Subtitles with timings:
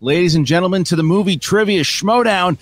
[0.00, 2.58] ladies and gentlemen, to the movie trivia schmoedown.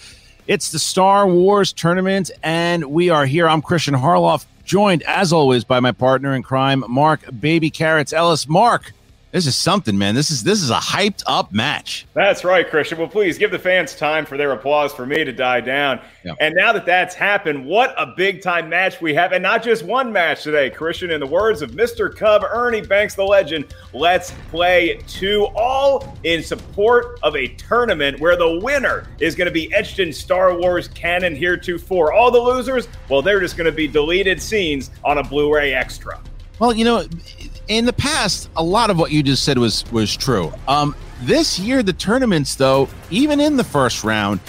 [0.47, 3.49] It's the Star Wars tournament, and we are here.
[3.49, 8.49] I'm Christian Harloff, joined as always by my partner in crime, Mark Baby Carrots Ellis.
[8.49, 8.93] Mark,
[9.33, 10.15] this is something, man.
[10.15, 12.07] This is this is a hyped up match.
[12.15, 12.97] That's right, Christian.
[12.97, 16.01] Well, please give the fans time for their applause for me to die down.
[16.25, 16.35] Yeah.
[16.41, 19.83] And now that that's happened, what a big time match we have, and not just
[19.83, 21.11] one match today, Christian.
[21.11, 22.15] In the words of Mr.
[22.15, 28.37] Cub, Ernie Banks, the legend, let's play two, all in support of a tournament where
[28.37, 32.13] the winner is going to be etched in Star Wars canon heretofore.
[32.13, 36.21] All the losers, well, they're just going to be deleted scenes on a Blu-ray extra.
[36.59, 37.05] Well, you know,
[37.69, 40.53] in the past, a lot of what you just said was was true.
[40.69, 44.41] Um, this year, the tournaments, though, even in the first round,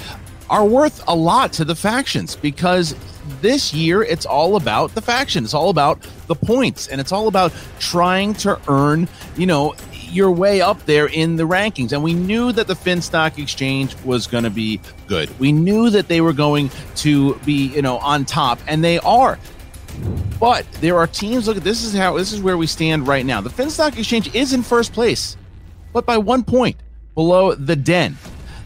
[0.49, 2.95] are worth a lot to the factions because
[3.41, 5.43] this year it's all about the faction.
[5.43, 9.75] It's all about the points, and it's all about trying to earn, you know,
[10.09, 11.91] your way up there in the rankings.
[11.91, 15.37] And we knew that the Finstock Exchange was going to be good.
[15.39, 19.37] We knew that they were going to be, you know, on top, and they are.
[20.39, 21.47] But there are teams.
[21.47, 23.41] Look, at this is how this is where we stand right now.
[23.41, 25.37] The Finstock Exchange is in first place,
[25.93, 26.77] but by one point
[27.15, 28.17] below the Den.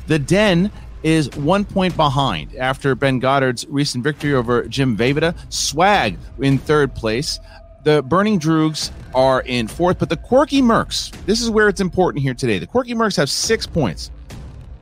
[0.07, 0.71] The Den
[1.03, 5.35] is one point behind after Ben Goddard's recent victory over Jim Vavida.
[5.51, 7.39] Swag in third place.
[7.83, 11.11] The Burning Droogs are in fourth, but the Quirky Mercs.
[11.25, 12.59] This is where it's important here today.
[12.59, 14.11] The Quirky Mercs have six points.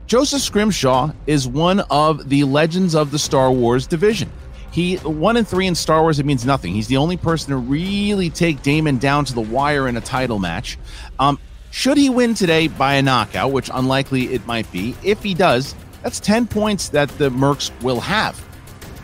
[0.06, 4.30] Joseph Scrimshaw is one of the legends of the Star Wars division.
[4.70, 6.18] He one and three in Star Wars.
[6.18, 6.72] It means nothing.
[6.72, 10.38] He's the only person to really take Damon down to the wire in a title
[10.38, 10.78] match.
[11.18, 11.38] Um,
[11.70, 15.74] should he win today by a knockout, which unlikely it might be, if he does,
[16.02, 18.40] that's ten points that the Mercs will have.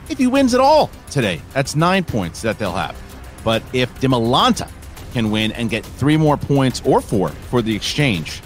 [0.09, 2.97] If he wins at all today, that's nine points that they'll have.
[3.45, 4.69] But if Dimolanta
[5.13, 8.41] can win and get three more points or four for the exchange,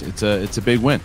[0.00, 1.00] it's a it's a big win.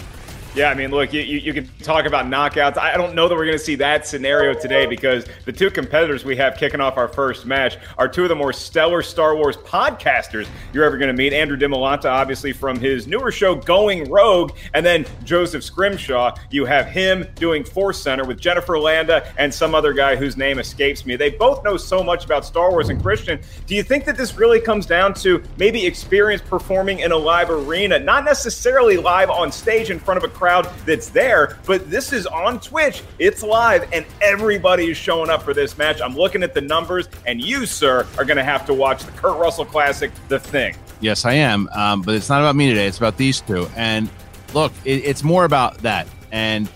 [0.59, 2.77] Yeah, I mean, look, you, you, you can talk about knockouts.
[2.77, 6.25] I don't know that we're going to see that scenario today because the two competitors
[6.25, 9.55] we have kicking off our first match are two of the more stellar Star Wars
[9.55, 11.31] podcasters you're ever going to meet.
[11.31, 16.35] Andrew Dimolanta, obviously from his newer show Going Rogue, and then Joseph Scrimshaw.
[16.51, 20.59] You have him doing Force Center with Jennifer Landa and some other guy whose name
[20.59, 21.15] escapes me.
[21.15, 23.39] They both know so much about Star Wars and Christian.
[23.65, 27.49] Do you think that this really comes down to maybe experience performing in a live
[27.49, 30.48] arena, not necessarily live on stage in front of a crowd
[30.85, 33.03] that's there, but this is on Twitch.
[33.19, 36.01] It's live, and everybody is showing up for this match.
[36.01, 39.11] I'm looking at the numbers, and you, sir, are going to have to watch the
[39.11, 40.75] Kurt Russell Classic, The Thing.
[41.01, 41.69] Yes, I am.
[41.73, 42.87] Um, but it's not about me today.
[42.87, 43.67] It's about these two.
[43.75, 44.09] And
[44.53, 46.07] look, it, it's more about that.
[46.31, 46.69] And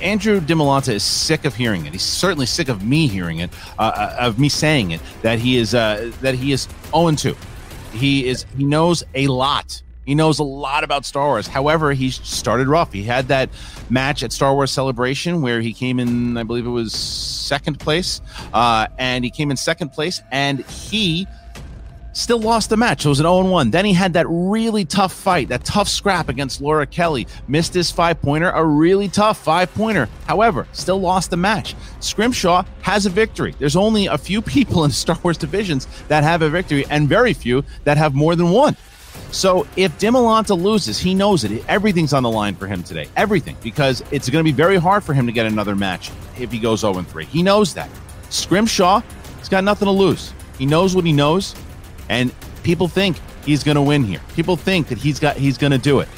[0.00, 1.92] Andrew Dimolanta is sick of hearing it.
[1.92, 5.00] He's certainly sick of me hearing it, uh, of me saying it.
[5.22, 7.36] That he is uh, that he is 0 2.
[7.92, 11.46] He is he knows a lot He knows a lot about Star Wars.
[11.46, 12.92] However, he started rough.
[12.92, 13.50] He had that
[13.90, 18.20] match at Star Wars Celebration where he came in, I believe it was second place,
[18.52, 21.26] uh, and he came in second place, and he
[22.14, 23.04] still lost the match.
[23.04, 23.70] It was an 0 1.
[23.70, 27.26] Then he had that really tough fight, that tough scrap against Laura Kelly.
[27.48, 30.08] Missed his five pointer, a really tough five pointer.
[30.26, 31.74] However, still lost the match.
[32.00, 33.54] Scrimshaw has a victory.
[33.58, 37.34] There's only a few people in Star Wars divisions that have a victory, and very
[37.34, 38.76] few that have more than one.
[39.30, 41.64] So if Dimolanta loses, he knows it.
[41.68, 43.08] Everything's on the line for him today.
[43.16, 43.56] Everything.
[43.62, 46.58] Because it's going to be very hard for him to get another match if he
[46.58, 47.24] goes 0 3.
[47.26, 47.90] He knows that.
[48.30, 49.02] Scrimshaw,
[49.38, 50.32] he's got nothing to lose.
[50.58, 51.54] He knows what he knows.
[52.08, 52.32] And
[52.62, 54.20] people think he's going to win here.
[54.34, 56.08] People think that he's got he's going to do it.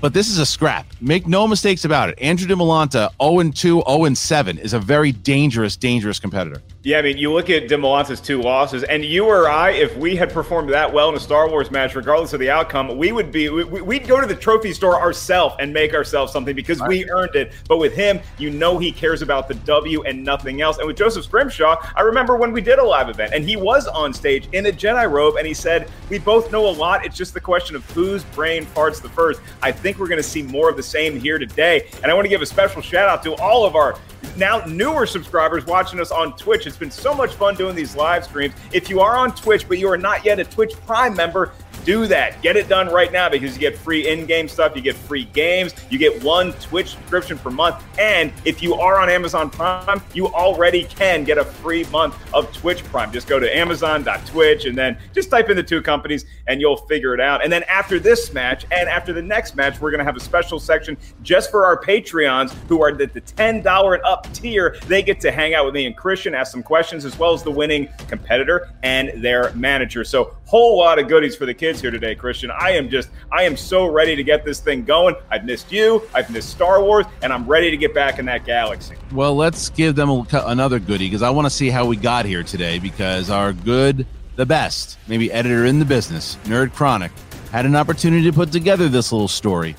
[0.00, 0.86] But this is a scrap.
[1.00, 2.18] Make no mistakes about it.
[2.20, 6.60] Andrew DiMolanta, 0 2, 0 7, is a very dangerous, dangerous competitor.
[6.86, 10.16] Yeah, I mean, you look at DeMolante's two losses, and you or I, if we
[10.16, 13.32] had performed that well in a Star Wars match, regardless of the outcome, we would
[13.32, 17.36] be we'd go to the trophy store ourselves and make ourselves something because we earned
[17.36, 17.54] it.
[17.70, 20.76] But with him, you know he cares about the W and nothing else.
[20.76, 23.86] And with Joseph Scrimshaw, I remember when we did a live event, and he was
[23.86, 27.06] on stage in a Jedi robe, and he said, "We both know a lot.
[27.06, 29.40] It's just the question of whose brain farts the first.
[29.62, 31.88] I think we're going to see more of the same here today.
[32.02, 33.96] And I want to give a special shout out to all of our
[34.36, 36.66] now newer subscribers watching us on Twitch.
[36.66, 38.54] It's been so much fun doing these live streams.
[38.72, 41.52] If you are on Twitch, but you are not yet a Twitch Prime member,
[41.84, 42.40] do that.
[42.42, 45.74] Get it done right now because you get free in-game stuff, you get free games,
[45.90, 50.28] you get one Twitch subscription per month, and if you are on Amazon Prime, you
[50.28, 53.12] already can get a free month of Twitch Prime.
[53.12, 57.14] Just go to amazon.twitch and then just type in the two companies and you'll figure
[57.14, 57.42] it out.
[57.42, 60.20] And then after this match and after the next match, we're going to have a
[60.20, 64.76] special section just for our Patreons who are at the $10 and up tier.
[64.86, 67.42] They get to hang out with me and Christian, ask some questions, as well as
[67.42, 70.04] the winning competitor and their manager.
[70.04, 72.50] So, whole lot of goodies for the kids here today, Christian.
[72.50, 75.14] I am just, I am so ready to get this thing going.
[75.30, 78.44] I've missed you, I've missed Star Wars, and I'm ready to get back in that
[78.44, 78.96] galaxy.
[79.12, 82.26] Well, let's give them a, another goodie because I want to see how we got
[82.26, 84.06] here today because our good,
[84.36, 87.12] the best, maybe editor in the business, Nerd Chronic,
[87.50, 89.76] had an opportunity to put together this little story.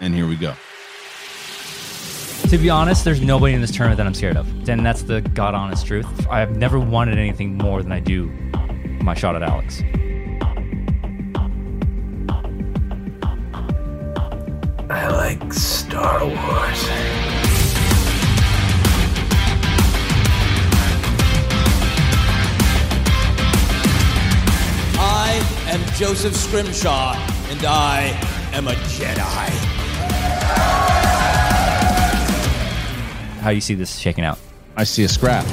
[0.00, 0.54] And here we go.
[2.48, 4.68] To be honest, there's nobody in this tournament that I'm scared of.
[4.68, 6.06] And that's the god honest truth.
[6.28, 8.30] I've never wanted anything more than I do
[9.02, 9.82] my shot at Alex.
[14.90, 16.88] I like Star Wars.
[24.98, 27.14] I am Joseph Scrimshaw,
[27.50, 28.18] and I
[28.54, 29.48] am a Jedi.
[33.42, 34.38] How you see this shaking out?
[34.74, 35.44] I see a scrap.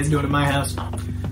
[0.00, 0.74] Guys doing at my house?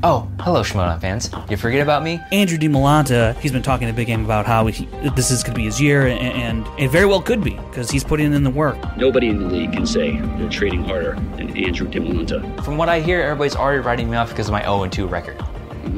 [0.03, 1.31] Oh, hello, Shimona fans.
[1.51, 2.21] You forget about me?
[2.31, 4.85] Andrew DiMolanta, he's been talking to Big Game about how he,
[5.17, 7.91] this is going to be his year, and, and, it very well could be, because
[7.91, 8.77] he's putting in the work.
[8.97, 12.63] Nobody in the league can say they're trading harder than Andrew DiMolanta.
[12.63, 15.41] From what I hear, everybody's already writing me off because of my 0-2 record.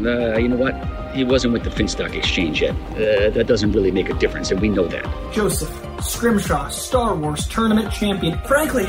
[0.07, 0.75] Uh, you know what?
[1.15, 2.75] He wasn't with the Finstock Exchange yet.
[2.93, 5.05] Uh, that doesn't really make a difference, and we know that.
[5.35, 5.69] Joseph,
[6.03, 8.39] Scrimshaw, Star Wars tournament champion.
[8.47, 8.87] Frankly,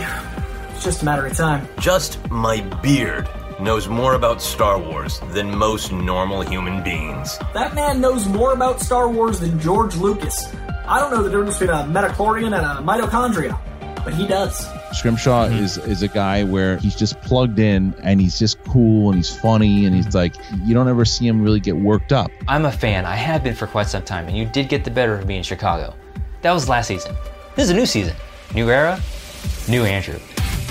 [0.69, 1.67] it's just a matter of time.
[1.79, 3.27] Just my beard
[3.61, 7.37] knows more about Star Wars than most normal human beings.
[7.53, 10.53] That man knows more about Star Wars than George Lucas.
[10.87, 13.59] I don't know the difference between a midi-chlorian and a mitochondria,
[14.03, 14.67] but he does.
[14.93, 15.63] Scrimshaw mm-hmm.
[15.63, 19.33] is is a guy where he's just plugged in and he's just cool and he's
[19.33, 22.31] funny and he's like you don't ever see him really get worked up.
[22.47, 23.05] I'm a fan.
[23.05, 25.37] I have been for quite some time, and you did get the better of me
[25.37, 25.93] in Chicago.
[26.41, 27.15] That was last season.
[27.55, 28.15] This is a new season,
[28.55, 28.99] new era,
[29.69, 30.19] new Andrew.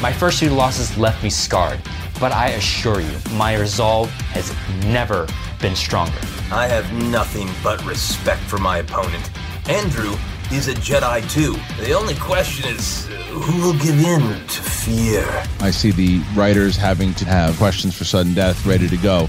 [0.03, 1.81] My first two losses left me scarred,
[2.21, 5.27] but I assure you, my resolve has never
[5.61, 6.21] been stronger.
[6.53, 9.31] I have nothing but respect for my opponent.
[9.69, 10.15] Andrew
[10.53, 11.57] is a Jedi too.
[11.83, 15.27] The only question is who will give in to fear?
[15.61, 19.29] I see the writers having to have questions for sudden death ready to go.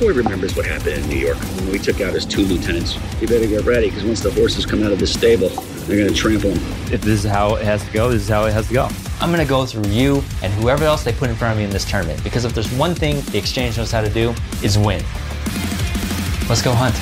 [0.00, 2.96] Corey remembers what happened in New York when we took out his two lieutenants.
[3.20, 6.08] You better get ready because once the horses come out of the stable, they're going
[6.08, 6.90] to trample him.
[6.90, 8.88] If this is how it has to go, this is how it has to go.
[9.20, 11.64] I'm going to go through you and whoever else they put in front of me
[11.64, 14.78] in this tournament because if there's one thing the exchange knows how to do is
[14.78, 15.04] win.
[16.48, 16.96] Let's go hunt.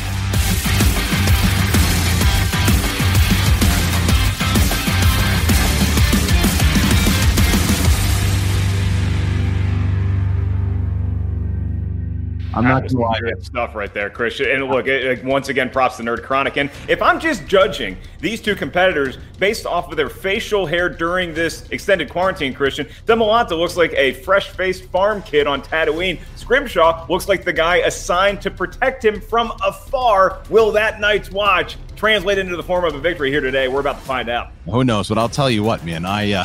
[12.58, 13.18] I'm not That was gonna lie.
[13.18, 14.50] some good stuff right there, Christian.
[14.50, 16.56] And look, it, it- once again, props to Nerd Chronic.
[16.56, 21.34] And if I'm just judging these two competitors based off of their facial hair during
[21.34, 26.18] this extended quarantine, Christian, Demolanta looks like a fresh-faced farm kid on Tatooine.
[26.36, 30.38] Scrimshaw looks like the guy assigned to protect him from afar.
[30.50, 33.68] Will that night's watch translate into the form of a victory here today?
[33.68, 34.50] We're about to find out.
[34.66, 35.08] Who knows?
[35.08, 36.04] But I'll tell you what, man.
[36.04, 36.44] I uh,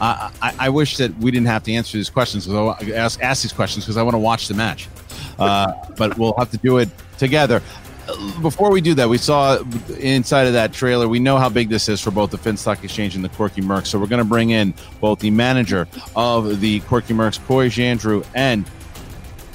[0.00, 3.22] I, I I wish that we didn't have to answer these questions because I ask
[3.22, 4.88] ask these questions because I want to watch the match.
[5.38, 6.88] Uh, but we'll have to do it
[7.18, 7.62] together.
[8.08, 9.58] Uh, Before we do that, we saw
[9.98, 11.08] inside of that trailer.
[11.08, 13.88] We know how big this is for both the Finstock Exchange and the Quirky Mercs.
[13.88, 18.26] So we're going to bring in both the manager of the Quirky Mercs, Coy Jandreau,
[18.34, 18.64] and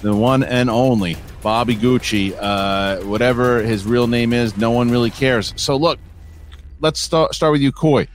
[0.02, 2.36] the one and only Bobby Gucci.
[2.40, 5.54] Uh, whatever his real name is, no one really cares.
[5.56, 6.00] So look,
[6.80, 8.08] let's start start with you, Coy.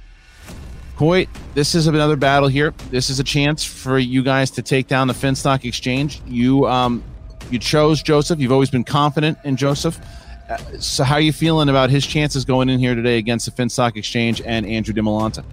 [0.97, 2.73] Coy, this is another battle here.
[2.91, 6.23] This is a chance for you guys to take down the Finstock Exchange.
[6.27, 7.03] You um,
[7.51, 8.41] you chose Joseph.
[8.41, 10.01] You've always been confident in Joseph.
[10.49, 13.63] Uh, so how are you feeling about his chances going in here today against the
[13.63, 15.45] Finstock Exchange and Andrew Demolanta?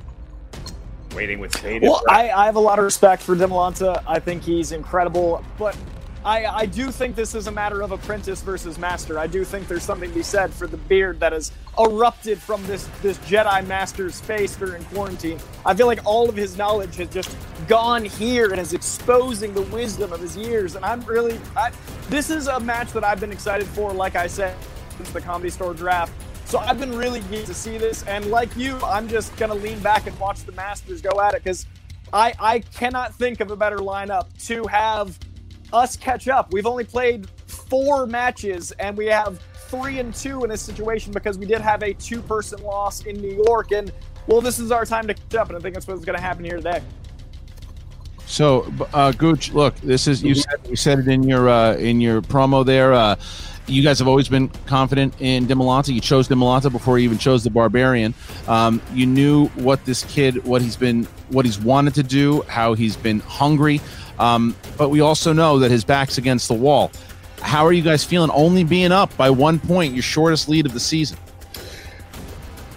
[1.16, 2.02] Waiting with bated Well.
[2.10, 4.04] I, I have a lot of respect for Demolanta.
[4.08, 5.76] I think he's incredible, but
[6.25, 9.20] I, I do think this is a matter of apprentice versus master.
[9.20, 12.65] I do think there's something to be said for the beard that has erupted from
[12.65, 15.38] this this Jedi Master's face during quarantine.
[15.65, 17.36] I feel like all of his knowledge has just
[17.68, 20.75] gone here and is exposing the wisdom of his years.
[20.75, 21.72] And I'm really, I,
[22.10, 23.92] this is a match that I've been excited for.
[23.92, 24.56] Like I said,
[24.96, 26.13] since the Comedy Store draft.
[26.46, 29.80] So I've been really geeked to see this, and like you, I'm just gonna lean
[29.80, 31.65] back and watch the Masters go at it because
[32.13, 35.18] I I cannot think of a better lineup to have
[35.74, 36.53] us catch up.
[36.53, 41.38] We've only played four matches, and we have three and two in this situation because
[41.38, 43.92] we did have a two-person loss in New York, and
[44.27, 46.46] well, this is our time to catch up, and I think that's what's gonna happen
[46.46, 46.82] here today.
[48.25, 52.00] So, uh, Gooch, look, this is you said you said it in your uh, in
[52.00, 52.94] your promo there.
[52.94, 53.15] Uh,
[53.68, 55.94] you guys have always been confident in Demolanta.
[55.94, 58.13] You chose Demolanta before you even chose the Barbarian.
[58.48, 62.74] Um, you knew what this kid, what he's been, what he's wanted to do, how
[62.74, 63.80] he's been hungry.
[64.20, 66.91] Um, but we also know that his back's against the wall.
[67.41, 68.29] How are you guys feeling?
[68.32, 71.17] Only being up by one point, your shortest lead of the season.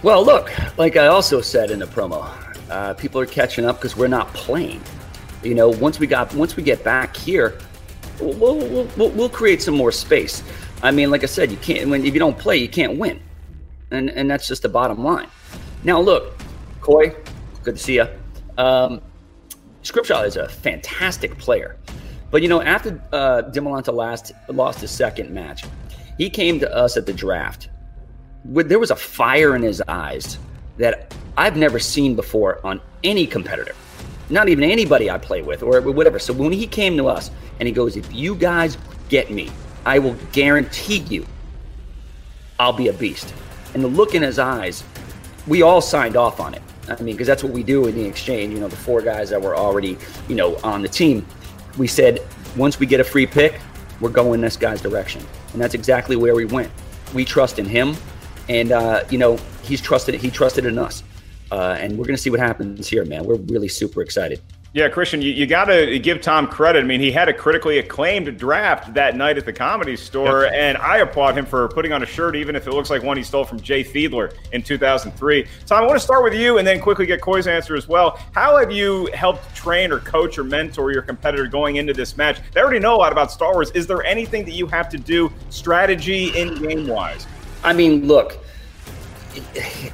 [0.03, 2.29] Well, look, like I also said in the promo,
[2.69, 4.81] uh, people are catching up because we're not playing.
[5.43, 7.57] You know, once we got once we get back here,
[8.19, 10.43] we'll, we'll, we'll, we'll create some more space.
[10.83, 13.19] I mean, like I said, you can't when if you don't play, you can't win,
[13.91, 15.27] and and that's just the bottom line.
[15.83, 16.37] Now, look,
[16.81, 17.15] Coy,
[17.63, 18.07] good to see you.
[18.57, 19.01] Um,
[19.87, 21.77] Scrimshaw is a fantastic player,
[22.29, 25.63] but you know, after uh, Demolanta last lost his second match,
[26.17, 27.69] he came to us at the draft.
[28.43, 30.39] There was a fire in his eyes
[30.77, 33.71] that I've never seen before on any competitor,
[34.29, 36.19] not even anybody I play with or whatever.
[36.19, 38.77] So when he came to us and he goes, "If you guys
[39.07, 39.49] get me,
[39.85, 41.25] I will guarantee you,
[42.59, 43.33] I'll be a beast."
[43.73, 44.83] And the look in his eyes,
[45.47, 46.61] we all signed off on it.
[46.89, 48.53] I mean, because that's what we do in the exchange.
[48.53, 51.25] You know, the four guys that were already, you know, on the team,
[51.77, 52.19] we said
[52.55, 53.59] once we get a free pick,
[53.99, 55.21] we're going this guy's direction,
[55.53, 56.71] and that's exactly where we went.
[57.13, 57.95] We trust in him,
[58.49, 60.15] and uh, you know, he's trusted.
[60.15, 61.03] He trusted in us,
[61.51, 63.25] uh, and we're gonna see what happens here, man.
[63.25, 64.41] We're really super excited.
[64.73, 66.83] Yeah, Christian, you, you got to give Tom credit.
[66.83, 70.77] I mean, he had a critically acclaimed draft that night at the comedy store, and
[70.77, 73.23] I applaud him for putting on a shirt, even if it looks like one he
[73.23, 75.47] stole from Jay Fiedler in 2003.
[75.65, 78.19] Tom, I want to start with you and then quickly get Coy's answer as well.
[78.33, 82.39] How have you helped train or coach or mentor your competitor going into this match?
[82.51, 83.71] They already know a lot about Star Wars.
[83.71, 87.25] Is there anything that you have to do strategy in game wise?
[87.63, 88.37] I mean, look,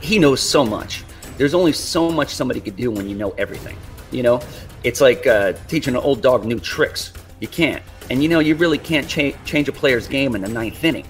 [0.02, 1.04] he knows so much.
[1.38, 3.78] There's only so much somebody could do when you know everything.
[4.14, 4.42] You know,
[4.84, 7.14] it's like uh, teaching an old dog new tricks.
[7.40, 10.48] You can't, and you know, you really can't cha- change a player's game in the
[10.48, 11.08] ninth inning.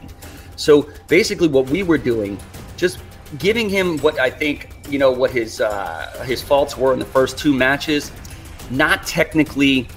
[0.55, 2.39] So basically, what we were doing,
[2.77, 2.99] just
[3.39, 7.05] giving him what I think, you know, what his uh, his faults were in the
[7.05, 8.11] first two matches.
[8.71, 9.87] Not technically,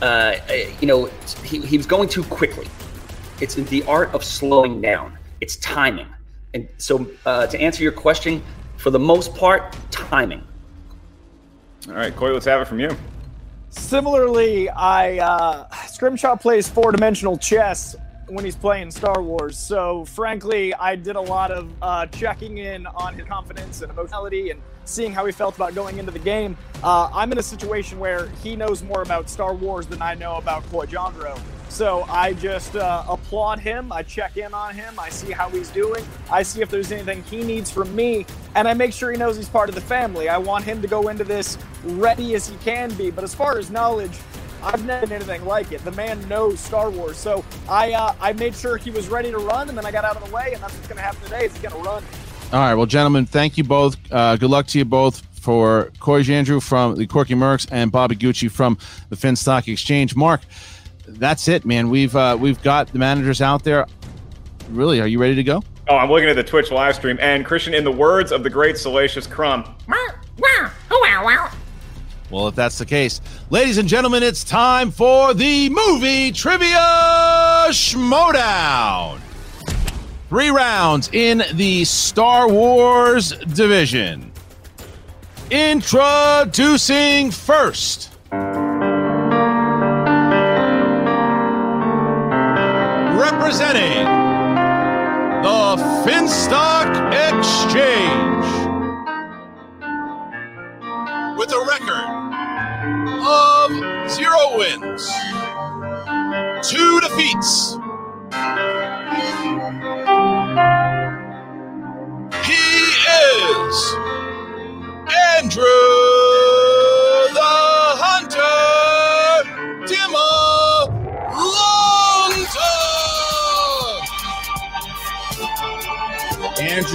[0.00, 0.36] uh,
[0.80, 1.06] you know,
[1.44, 2.68] he, he was going too quickly.
[3.40, 5.18] It's the art of slowing down.
[5.40, 6.06] It's timing.
[6.54, 8.42] And so, uh, to answer your question,
[8.76, 10.46] for the most part, timing.
[11.88, 12.96] All right, Coy, let's have it from you.
[13.70, 17.96] Similarly, I uh, Scrimshaw plays four-dimensional chess
[18.28, 19.58] when he's playing Star Wars.
[19.58, 24.50] So, frankly, I did a lot of uh, checking in on his confidence and emotionality
[24.50, 26.56] and seeing how he felt about going into the game.
[26.84, 30.36] Uh, I'm in a situation where he knows more about Star Wars than I know
[30.36, 31.38] about Coy Jandreau.
[31.72, 33.92] So I just uh, applaud him.
[33.92, 35.00] I check in on him.
[35.00, 36.04] I see how he's doing.
[36.30, 39.38] I see if there's anything he needs from me, and I make sure he knows
[39.38, 40.28] he's part of the family.
[40.28, 43.10] I want him to go into this ready as he can be.
[43.10, 44.18] But as far as knowledge,
[44.62, 45.82] I've never seen anything like it.
[45.82, 49.38] The man knows Star Wars, so I uh, I made sure he was ready to
[49.38, 51.22] run, and then I got out of the way, and that's what's going to happen
[51.22, 51.48] today.
[51.48, 52.04] He's going to run.
[52.52, 53.96] All right, well, gentlemen, thank you both.
[54.12, 58.14] Uh, good luck to you both for Coy Jandreau from the Quirky Mercs and Bobby
[58.14, 60.14] Gucci from the Finstock Exchange.
[60.14, 60.42] Mark,
[61.18, 61.90] that's it, man.
[61.90, 63.86] We've uh, we've got the managers out there.
[64.70, 65.62] Really, are you ready to go?
[65.88, 68.50] Oh, I'm looking at the Twitch live stream, and Christian, in the words of the
[68.50, 69.64] great Salacious Crumb,
[72.30, 79.20] Well, if that's the case, ladies and gentlemen, it's time for the movie trivia schmoedown.
[80.30, 84.32] Three rounds in the Star Wars division.
[85.50, 88.08] Introducing first.
[93.42, 94.04] Representing
[95.42, 98.46] the Finstock Exchange
[101.36, 102.06] with a record
[103.26, 103.70] of
[104.08, 105.10] zero wins,
[106.70, 107.76] two defeats.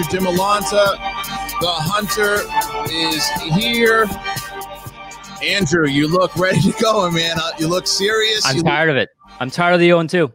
[0.10, 0.94] Dimolanta,
[1.60, 2.42] the hunter,
[2.92, 4.06] is here.
[5.44, 7.38] Andrew, you look ready to go, man.
[7.40, 8.46] Uh, You look serious.
[8.46, 9.10] I'm You tired of it.
[9.40, 10.32] I'm tired of the 0 2.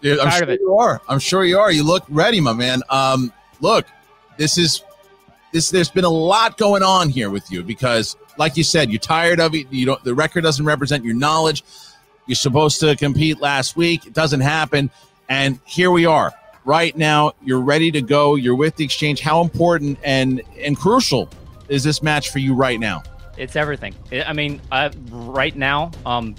[0.00, 0.60] Dude, I'm tired sure of it.
[0.60, 1.00] you are.
[1.08, 1.72] I'm sure you are.
[1.72, 2.82] You look ready, my man.
[2.90, 3.86] Um, look,
[4.36, 4.82] this is
[5.52, 5.70] this.
[5.70, 9.40] There's been a lot going on here with you because, like you said, you're tired
[9.40, 9.66] of it.
[9.72, 10.04] You don't.
[10.04, 11.64] The record doesn't represent your knowledge.
[12.26, 14.06] You're supposed to compete last week.
[14.06, 14.90] It doesn't happen,
[15.28, 16.32] and here we are.
[16.66, 18.36] Right now, you're ready to go.
[18.36, 19.20] You're with the exchange.
[19.20, 21.28] How important and and crucial
[21.68, 23.02] is this match for you right now?
[23.36, 23.94] It's everything.
[24.10, 26.34] I mean, uh, right now, um,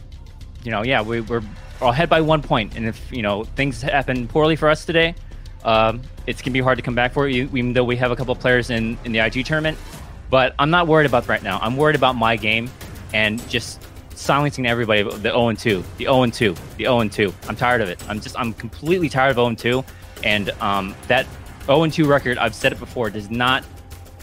[0.64, 1.44] you know, yeah, we, we're
[1.80, 5.14] all ahead by one point, and if you know things happen poorly for us today,
[5.64, 7.44] um, it's gonna be hard to come back for you.
[7.54, 9.78] Even though we have a couple players in in the IG tournament,
[10.32, 11.60] but I'm not worried about right now.
[11.62, 12.68] I'm worried about my game
[13.14, 13.80] and just
[14.16, 15.04] silencing everybody.
[15.04, 17.34] The 0 and 2, the 0 and 2, the 0 and 2.
[17.48, 18.04] I'm tired of it.
[18.10, 19.86] I'm just I'm completely tired of 0 and 2,
[20.26, 21.26] and um, that
[21.66, 22.38] 0 2 record.
[22.38, 23.10] I've said it before.
[23.10, 23.64] Does not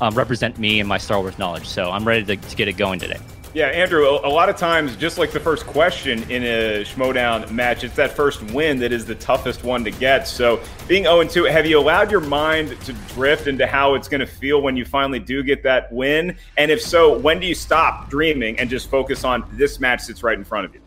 [0.00, 1.66] um, represent me and my Star Wars knowledge.
[1.66, 3.18] So I'm ready to, to get it going today.
[3.54, 7.84] Yeah, Andrew, a, lot of times, just like the first question in a Schmoedown match,
[7.84, 10.26] it's that first win that is the toughest one to get.
[10.26, 14.20] So, being 0 2, have you allowed your mind to drift into how it's going
[14.22, 16.34] to feel when you finally do get that win?
[16.56, 20.22] And if so, when do you stop dreaming and just focus on this match that's
[20.22, 20.81] right in front of you?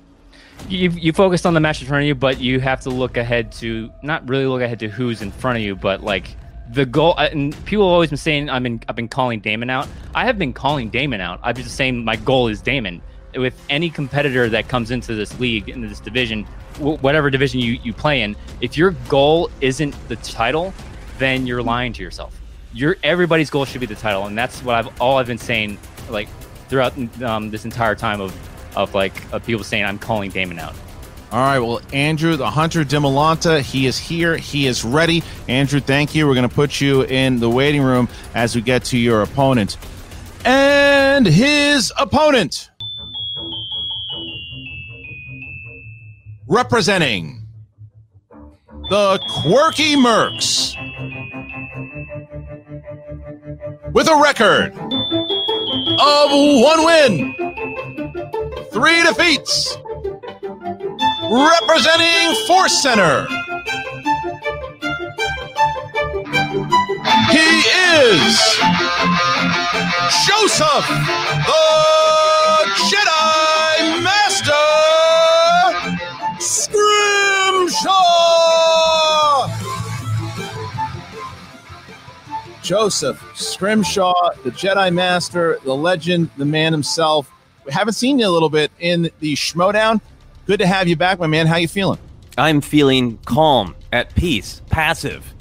[0.68, 3.18] You, you focused on the match in front of you, but you have to look
[3.18, 6.36] ahead to not really look ahead to who's in front of you, but like
[6.72, 7.14] the goal.
[7.18, 9.88] uh, And people have always been saying I'm in, I've been calling Damon out.
[10.16, 11.40] I have been calling Damon out.
[11.44, 13.02] I've been saying my goal is Damon.
[13.36, 16.46] With any competitor that comes into this league, into this division,
[16.78, 20.74] wh- whatever division you, you play in, if your goal isn't the title,
[21.20, 22.40] then you're lying to yourself.
[22.74, 25.78] Your everybody's goal should be the title, and that's what I've all I've been saying
[26.10, 26.28] like
[26.70, 28.34] throughout um, this entire time of
[28.76, 30.76] of like of people saying I'm calling Damon out.
[31.32, 31.60] All right.
[31.60, 34.38] Well, Andrew, the Hunter Demolanta, he is here.
[34.38, 35.24] He is ready.
[35.48, 36.28] Andrew, thank you.
[36.28, 39.78] We're going to put you in the waiting room as we get to your opponent.
[40.46, 42.70] And his opponent,
[46.48, 47.42] representing
[48.90, 50.76] the Quirky Mercs,
[53.94, 54.74] with a record
[56.00, 57.55] of one win,
[58.76, 59.78] three defeats
[61.32, 63.26] representing Force Center.
[67.32, 67.48] He
[67.96, 68.60] is
[70.28, 70.88] Joseph,
[71.48, 71.64] the
[72.92, 74.68] Jedi Master
[76.42, 77.96] Scrimshaw.
[82.62, 87.32] Joseph Scrimshaw, the Jedi Master, the legend, the man himself.
[87.66, 90.00] We haven't seen you a little bit in the Schmoedown.
[90.46, 91.48] Good to have you back, my man.
[91.48, 91.98] How you feeling?
[92.38, 95.34] I'm feeling calm, at peace, passive.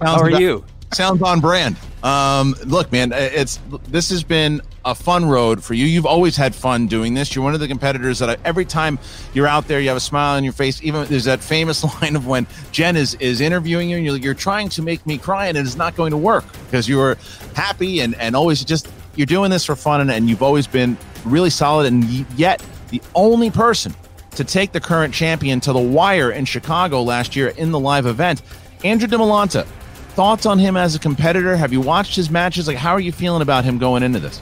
[0.00, 0.64] How Sounds are about- you?
[0.92, 1.76] Sounds on brand.
[2.02, 5.86] Um, look, man, it's this has been a fun road for you.
[5.86, 7.34] You've always had fun doing this.
[7.34, 8.98] You're one of the competitors that I, every time
[9.32, 10.82] you're out there, you have a smile on your face.
[10.82, 14.34] Even there's that famous line of when Jen is is interviewing you, and you're, you're
[14.34, 17.16] trying to make me cry, and it is not going to work because you were
[17.54, 20.96] happy and and always just you're doing this for fun, and, and you've always been
[21.24, 22.04] really solid, and
[22.38, 23.94] yet the only person
[24.32, 28.06] to take the current champion to the wire in Chicago last year in the live
[28.06, 28.42] event,
[28.84, 29.64] Andrew Demolanta.
[30.14, 31.56] Thoughts on him as a competitor?
[31.56, 32.68] Have you watched his matches?
[32.68, 34.40] Like, how are you feeling about him going into this?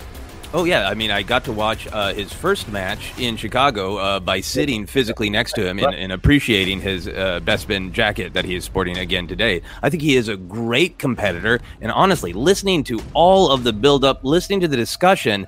[0.53, 4.19] Oh yeah, I mean, I got to watch uh, his first match in Chicago uh,
[4.19, 8.57] by sitting physically next to him and, and appreciating his uh, Bespin jacket that he
[8.57, 9.63] is sporting again today.
[9.81, 14.25] I think he is a great competitor, and honestly, listening to all of the build-up,
[14.25, 15.47] listening to the discussion,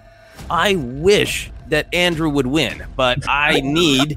[0.48, 4.16] I wish that Andrew would win, but I need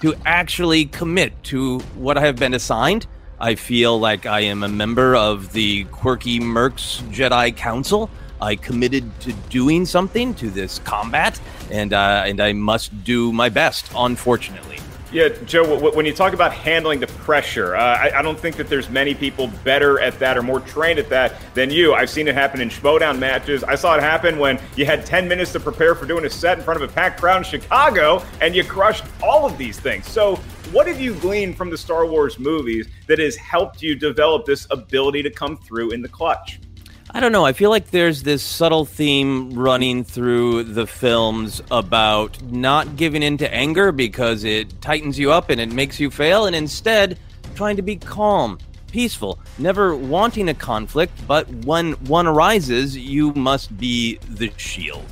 [0.00, 3.06] to actually commit to what I have been assigned.
[3.40, 8.08] I feel like I am a member of the quirky Mercs Jedi Council.
[8.40, 13.48] I committed to doing something to this combat, and uh, and I must do my
[13.48, 13.90] best.
[13.96, 14.78] Unfortunately,
[15.10, 18.38] Yeah, Joe, w- w- when you talk about handling the pressure, uh, I, I don't
[18.38, 21.94] think that there's many people better at that or more trained at that than you.
[21.94, 23.64] I've seen it happen in Schmoedown matches.
[23.64, 26.58] I saw it happen when you had 10 minutes to prepare for doing a set
[26.58, 30.06] in front of a packed crowd in Chicago, and you crushed all of these things.
[30.06, 30.36] So,
[30.72, 34.66] what have you gleaned from the Star Wars movies that has helped you develop this
[34.70, 36.60] ability to come through in the clutch?
[37.10, 37.44] I don't know.
[37.44, 43.38] I feel like there's this subtle theme running through the films about not giving in
[43.38, 47.18] to anger because it tightens you up and it makes you fail, and instead
[47.54, 48.58] trying to be calm,
[48.92, 55.04] peaceful, never wanting a conflict, but when one arises, you must be the shield.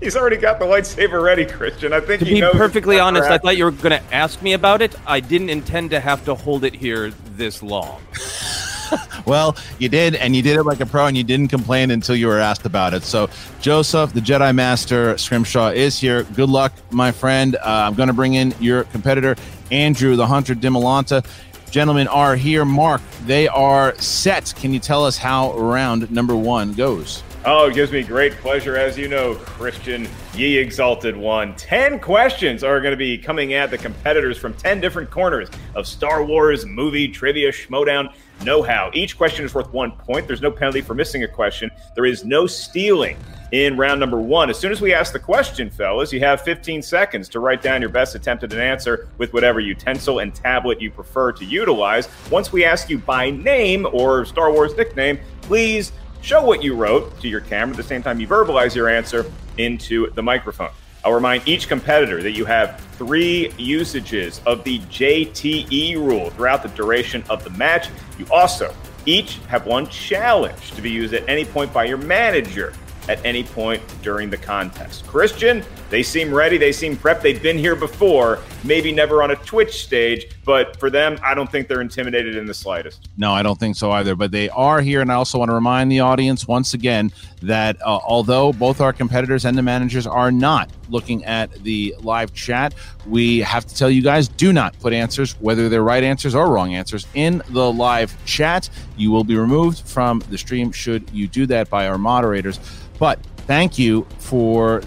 [0.00, 1.94] He's already got the lightsaber ready, Christian.
[1.94, 4.82] I think To be perfectly honest, I thought you were going to ask me about
[4.82, 4.94] it.
[5.06, 8.02] I didn't intend to have to hold it here this long.
[9.26, 12.16] Well, you did, and you did it like a pro, and you didn't complain until
[12.16, 13.04] you were asked about it.
[13.04, 16.24] So, Joseph, the Jedi Master Scrimshaw, is here.
[16.24, 17.54] Good luck, my friend.
[17.56, 19.36] Uh, I'm going to bring in your competitor,
[19.70, 21.24] Andrew, the Hunter Dimolanta.
[21.70, 22.64] Gentlemen are here.
[22.64, 24.52] Mark, they are set.
[24.56, 27.22] Can you tell us how round number one goes?
[27.44, 31.56] Oh, it gives me great pleasure, as you know, Christian, ye exalted one.
[31.56, 35.86] Ten questions are going to be coming at the competitors from 10 different corners of
[35.86, 38.12] Star Wars movie trivia schmoedown
[38.44, 38.90] know how.
[38.94, 40.26] Each question is worth one point.
[40.26, 41.70] There's no penalty for missing a question.
[41.94, 43.16] There is no stealing
[43.52, 44.50] in round number one.
[44.50, 47.80] As soon as we ask the question, fellas, you have 15 seconds to write down
[47.80, 52.08] your best attempted answer with whatever utensil and tablet you prefer to utilize.
[52.30, 57.20] Once we ask you by name or Star Wars nickname, please show what you wrote
[57.20, 60.70] to your camera at the same time you verbalize your answer into the microphone.
[61.04, 66.68] I'll remind each competitor that you have three usages of the JTE rule throughout the
[66.70, 67.88] duration of the match.
[68.18, 68.72] You also
[69.04, 72.72] each have one challenge to be used at any point by your manager
[73.08, 75.04] at any point during the contest.
[75.08, 76.56] Christian, they seem ready.
[76.56, 77.20] They seem prepped.
[77.20, 81.52] They've been here before, maybe never on a Twitch stage, but for them, I don't
[81.52, 83.10] think they're intimidated in the slightest.
[83.18, 84.16] No, I don't think so either.
[84.16, 87.76] But they are here, and I also want to remind the audience once again that
[87.82, 92.72] uh, although both our competitors and the managers are not looking at the live chat,
[93.06, 96.50] we have to tell you guys do not put answers, whether they're right answers or
[96.50, 98.70] wrong answers, in the live chat.
[98.96, 102.58] You will be removed from the stream should you do that by our moderators.
[102.98, 104.80] But thank you for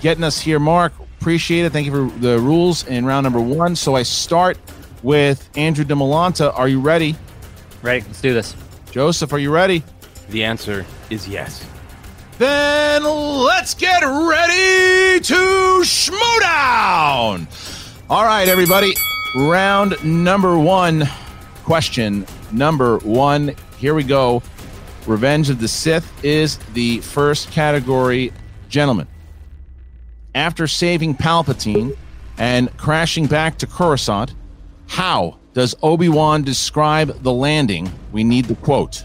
[0.00, 0.92] getting us here, Mark.
[1.20, 1.72] Appreciate it.
[1.72, 3.76] Thank you for the rules in round number one.
[3.76, 4.58] So I start
[5.02, 6.56] with Andrew Demolanta.
[6.58, 7.16] Are you ready?
[7.82, 8.00] Ready.
[8.06, 8.54] Let's do this.
[8.90, 9.82] Joseph, are you ready?
[10.30, 11.66] The answer is yes.
[12.38, 17.46] Then let's get ready to schmoedown.
[18.08, 18.94] All right, everybody.
[19.36, 21.06] Round number one.
[21.64, 23.54] Question number one.
[23.76, 24.42] Here we go.
[25.06, 28.32] Revenge of the Sith is the first category.
[28.68, 29.06] Gentlemen,
[30.34, 31.96] after saving Palpatine
[32.38, 34.34] and crashing back to Coruscant,
[34.86, 37.90] how does Obi Wan describe the landing?
[38.12, 39.04] We need the quote.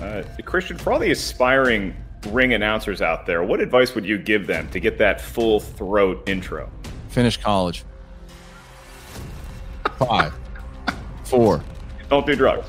[0.00, 1.94] Uh, Christian, for all the aspiring
[2.28, 6.28] ring announcers out there, what advice would you give them to get that full throat
[6.28, 6.70] intro?
[7.08, 7.84] Finish college.
[9.98, 10.32] Five,
[11.24, 11.62] four,
[12.08, 12.68] Don't do drugs.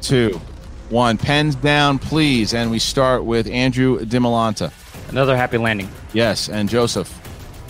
[0.00, 0.40] two,
[0.88, 1.18] one.
[1.18, 2.54] Pens down, please.
[2.54, 4.70] And we start with Andrew Dimolanta.
[5.14, 5.88] Another happy landing.
[6.12, 7.08] Yes, and Joseph.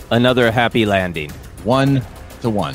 [0.09, 1.29] Another happy landing.
[1.63, 2.01] One
[2.41, 2.73] to one.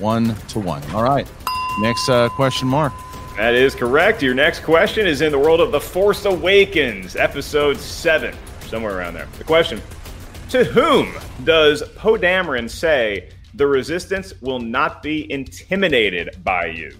[0.00, 0.82] One to one.
[0.90, 1.30] All right.
[1.78, 2.92] Next uh, question, Mark.
[3.36, 4.20] That is correct.
[4.20, 9.14] Your next question is in the world of The Force Awakens, episode 7, somewhere around
[9.14, 9.28] there.
[9.38, 9.80] The question
[10.48, 16.96] To whom does Poe Dameron say the resistance will not be intimidated by you?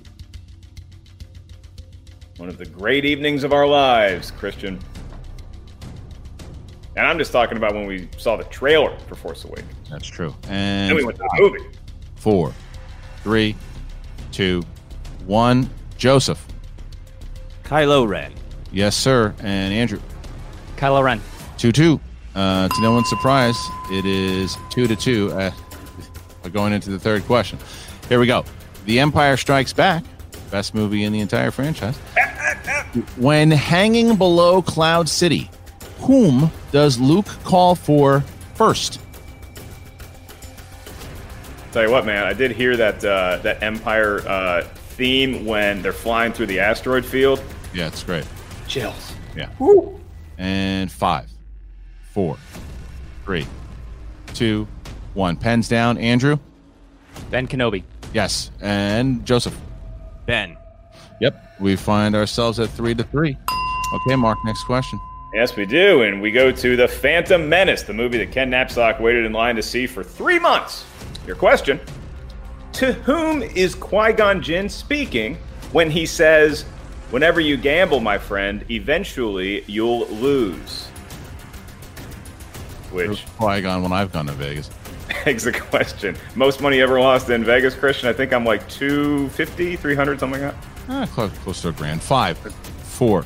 [2.37, 4.79] One of the great evenings of our lives, Christian.
[6.97, 9.71] And I'm just talking about when we saw the trailer for Force Awakens.
[9.89, 10.35] That's true.
[10.43, 11.65] Then And we went to the movie.
[12.17, 12.53] four,
[13.23, 13.55] three,
[14.33, 14.63] two,
[15.27, 15.71] one.
[15.97, 16.45] Joseph.
[17.63, 18.33] Kylo Ren.
[18.73, 19.35] Yes, sir.
[19.41, 20.01] And Andrew.
[20.77, 21.21] Kylo Ren.
[21.59, 22.01] 2 2.
[22.35, 23.57] Uh, to no one's surprise,
[23.91, 25.33] it is 2 to 2.
[25.33, 25.51] Uh,
[26.53, 27.59] going into the third question.
[28.09, 28.45] Here we go.
[28.87, 30.05] The Empire Strikes Back,
[30.51, 31.99] best movie in the entire franchise.
[33.17, 35.51] when hanging below Cloud City,
[36.01, 39.01] Whom does Luke call for first?
[41.73, 44.63] Tell you what, man, I did hear that uh, that Empire uh,
[44.97, 47.43] theme when they're flying through the asteroid field.
[47.73, 48.27] Yeah, it's great.
[48.67, 49.13] Chills.
[49.37, 49.49] Yeah.
[50.39, 51.31] And five,
[52.13, 52.37] four,
[53.25, 53.47] three,
[54.35, 54.67] two,
[55.15, 55.37] one.
[55.37, 55.97] Pens down.
[55.99, 56.39] Andrew?
[57.31, 57.85] Ben Kenobi.
[58.13, 58.51] Yes.
[58.61, 59.57] And Joseph?
[60.27, 60.57] Ben.
[61.21, 61.57] Yep.
[61.61, 63.37] We find ourselves at three to three.
[63.95, 64.99] Okay, Mark, next question.
[65.33, 69.01] Yes, we do, and we go to the Phantom Menace, the movie that Ken Napzok
[69.01, 70.85] waited in line to see for three months.
[71.27, 71.79] Your question:
[72.75, 75.37] To whom is Qui Gon Jinn speaking
[75.71, 76.63] when he says,
[77.11, 80.87] "Whenever you gamble, my friend, eventually you'll lose"?
[82.91, 84.69] Which Qui Gon when I've gone to Vegas.
[85.25, 86.17] begs the question.
[86.35, 88.09] Most money ever lost in Vegas, Christian?
[88.09, 90.67] I think I'm like 250, 300, something like that.
[90.89, 92.03] Ah, close, close to a grand.
[92.03, 93.25] Five, four,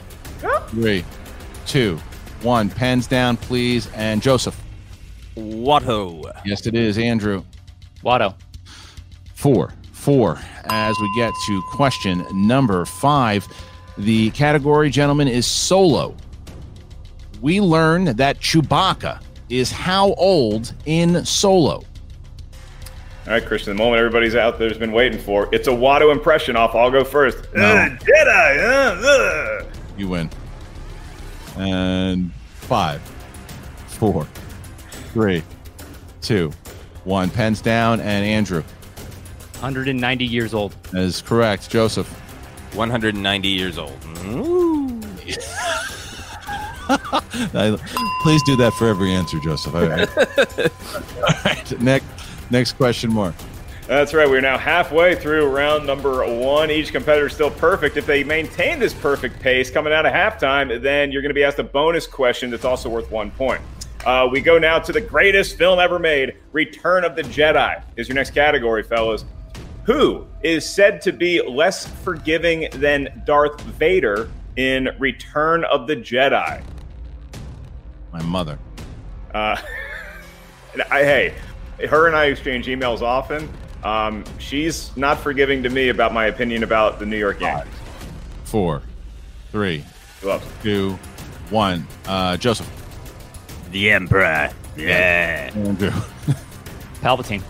[0.69, 1.05] three,
[1.67, 1.99] two,
[2.43, 2.69] one.
[2.69, 3.89] Pens down, please.
[3.95, 4.61] And Joseph.
[5.37, 6.31] Watto.
[6.45, 6.99] Yes, it is.
[6.99, 7.45] Andrew.
[8.05, 8.35] Watto.
[9.35, 10.39] Four, four.
[10.65, 13.47] As we get to question number five,
[13.99, 16.15] the category, gentlemen, is solo.
[17.41, 21.83] We learn that Chewbacca is how old in solo?
[23.27, 25.49] All right, Christian, the moment everybody's out there's been waiting for.
[25.53, 26.75] It's a Watto impression off.
[26.75, 27.39] I'll go first.
[27.55, 27.65] No.
[27.65, 29.03] Uh, Jedi.
[29.03, 29.65] Uh, uh.
[29.97, 30.31] You win.
[31.57, 33.01] And five,
[33.87, 34.27] four,
[35.13, 35.43] three,
[36.21, 36.51] two,
[37.05, 37.31] one.
[37.31, 38.63] Pens down, and Andrew.
[39.61, 40.73] 190 years old.
[40.91, 41.71] That is correct.
[41.71, 42.09] Joseph.
[42.75, 43.93] 190 years old.
[46.89, 47.79] I-
[48.23, 49.75] Please do that for every answer, Joseph.
[49.75, 50.19] All right.
[50.19, 51.81] All right.
[51.81, 52.07] Next,
[52.51, 53.33] next question, more.
[53.87, 54.29] That's right.
[54.29, 56.71] We're now halfway through round number one.
[56.71, 57.99] Each competitor is still perfect.
[57.99, 61.45] If they maintain this perfect pace coming out of halftime, then you're going to be
[61.45, 63.61] asked a bonus question that's also worth one point.
[64.07, 68.09] Uh, we go now to the greatest film ever made Return of the Jedi is
[68.09, 69.27] your next category, fellas.
[69.85, 76.63] Who is said to be less forgiving than Darth Vader in Return of the Jedi?
[78.15, 78.59] My mother.
[79.35, 79.57] Uh,
[80.91, 81.35] I, hey,
[81.87, 83.47] her and I exchange emails often.
[83.85, 87.73] Um, she's not forgiving to me about my opinion about the New York Yankees.
[88.45, 88.83] Four,
[89.53, 89.85] three,
[90.63, 90.99] two,
[91.51, 91.87] one.
[92.07, 92.71] Uh, Joseph.
[93.71, 94.51] The Emperor.
[94.77, 95.51] Yeah.
[95.55, 95.91] Andrew.
[97.03, 97.43] Palpatine.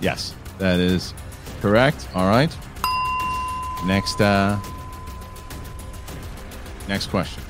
[0.00, 1.12] Yes, that is
[1.60, 2.08] correct.
[2.14, 2.54] All right.
[3.84, 4.58] Next, uh,
[6.88, 7.42] next question.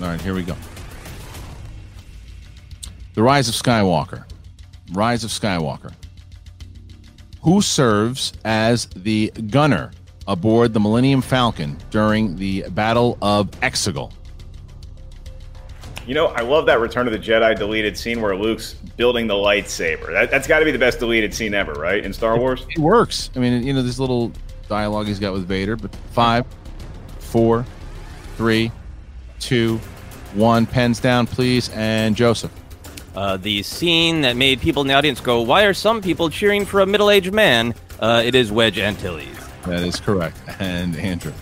[0.00, 0.54] All right, here we go.
[3.14, 4.24] The Rise of Skywalker.
[4.92, 5.92] Rise of Skywalker.
[7.46, 9.92] Who serves as the gunner
[10.26, 14.10] aboard the Millennium Falcon during the Battle of Exegol?
[16.08, 19.34] You know, I love that Return of the Jedi deleted scene where Luke's building the
[19.34, 20.10] lightsaber.
[20.10, 22.04] That, that's got to be the best deleted scene ever, right?
[22.04, 22.66] In Star Wars?
[22.68, 23.30] It works.
[23.36, 24.32] I mean, you know, this little
[24.68, 26.44] dialogue he's got with Vader, but five,
[27.20, 27.64] four,
[28.36, 28.72] three,
[29.38, 29.76] two,
[30.34, 30.66] one.
[30.66, 31.68] Pens down, please.
[31.68, 32.50] And Joseph.
[33.16, 36.66] Uh, the scene that made people in the audience go, "Why are some people cheering
[36.66, 39.26] for a middle-aged man?" Uh, it is Wedge Antilles.
[39.64, 40.36] That is correct.
[40.60, 41.32] And Andrew.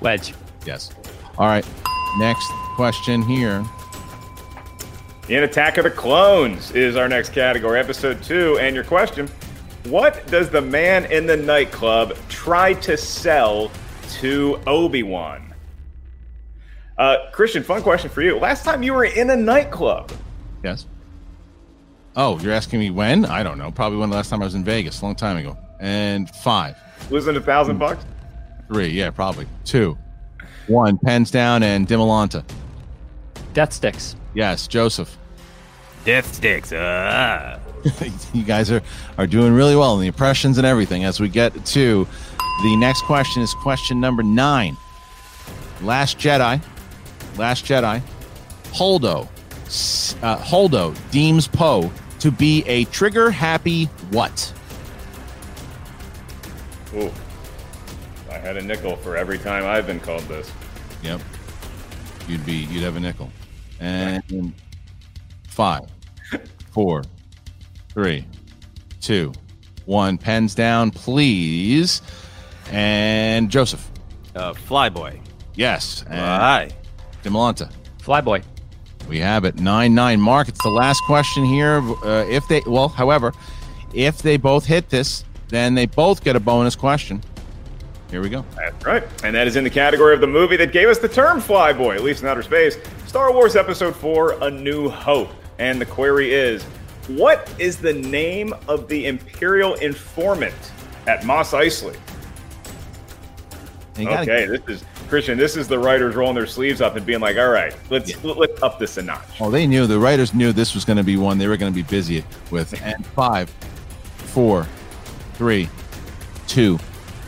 [0.00, 0.34] Wedge.
[0.64, 0.90] Yes.
[1.36, 1.66] All right.
[2.18, 3.64] Next question here.
[5.28, 8.58] In Attack of the Clones is our next category, episode two.
[8.60, 9.28] And your question
[9.84, 13.70] What does the man in the nightclub try to sell
[14.20, 15.52] to Obi Wan?
[16.96, 18.38] Uh, Christian, fun question for you.
[18.38, 20.10] Last time you were in a nightclub,
[20.62, 20.86] Yes.
[22.16, 23.26] Oh, you're asking me when?
[23.26, 23.70] I don't know.
[23.70, 25.56] Probably when the last time I was in Vegas, a long time ago.
[25.78, 26.76] And five,
[27.10, 28.04] losing a thousand bucks?
[28.68, 29.46] three, yeah, probably.
[29.64, 29.98] Two,
[30.66, 30.96] one.
[30.98, 32.42] Pens down and Dimolanta.
[33.52, 34.16] Death sticks.
[34.34, 35.16] Yes, Joseph.
[36.04, 36.72] Death sticks.
[36.74, 37.58] Ah.
[38.32, 38.82] you guys are,
[39.18, 41.04] are doing really well in the impressions and everything.
[41.04, 42.08] As we get to
[42.62, 44.76] the next question is question number nine.
[45.82, 46.62] Last Jedi.
[47.36, 48.00] Last Jedi.
[48.72, 49.28] Holdo.
[50.22, 54.52] Uh, Holdo deems Poe to be a trigger happy what?
[56.94, 57.12] Ooh.
[58.30, 60.50] I had a nickel for every time I've been called this.
[61.02, 61.20] Yep.
[62.28, 63.30] You'd be you'd have a nickel.
[63.80, 64.52] And
[65.48, 65.82] five,
[66.70, 67.02] four,
[67.90, 68.26] three,
[69.00, 69.32] two,
[69.84, 70.18] one.
[70.18, 72.02] Pens down, please.
[72.70, 73.88] And Joseph.
[74.34, 75.20] Uh, Flyboy.
[75.54, 76.04] Yes.
[76.08, 76.70] And Aye.
[77.22, 77.70] Demolanta.
[78.02, 78.42] Flyboy.
[79.08, 79.60] We have it.
[79.60, 80.20] 9 9.
[80.20, 81.80] Mark, it's the last question here.
[82.04, 83.32] Uh, if they, well, however,
[83.94, 87.22] if they both hit this, then they both get a bonus question.
[88.10, 88.44] Here we go.
[88.56, 89.04] That's right.
[89.24, 91.96] And that is in the category of the movie that gave us the term flyboy,
[91.96, 92.78] at least in outer space.
[93.06, 95.30] Star Wars Episode 4 A New Hope.
[95.58, 96.62] And the query is
[97.08, 100.54] What is the name of the Imperial informant
[101.06, 101.96] at Mos Eisley?
[103.98, 105.38] Okay, this is Christian.
[105.38, 108.62] This is the writers rolling their sleeves up and being like, "All right, let's let's
[108.62, 109.86] up this a notch." Oh, they knew.
[109.86, 112.24] The writers knew this was going to be one they were going to be busy
[112.50, 112.74] with.
[112.86, 113.50] And five,
[114.16, 114.66] four,
[115.34, 115.68] three,
[116.46, 116.78] two,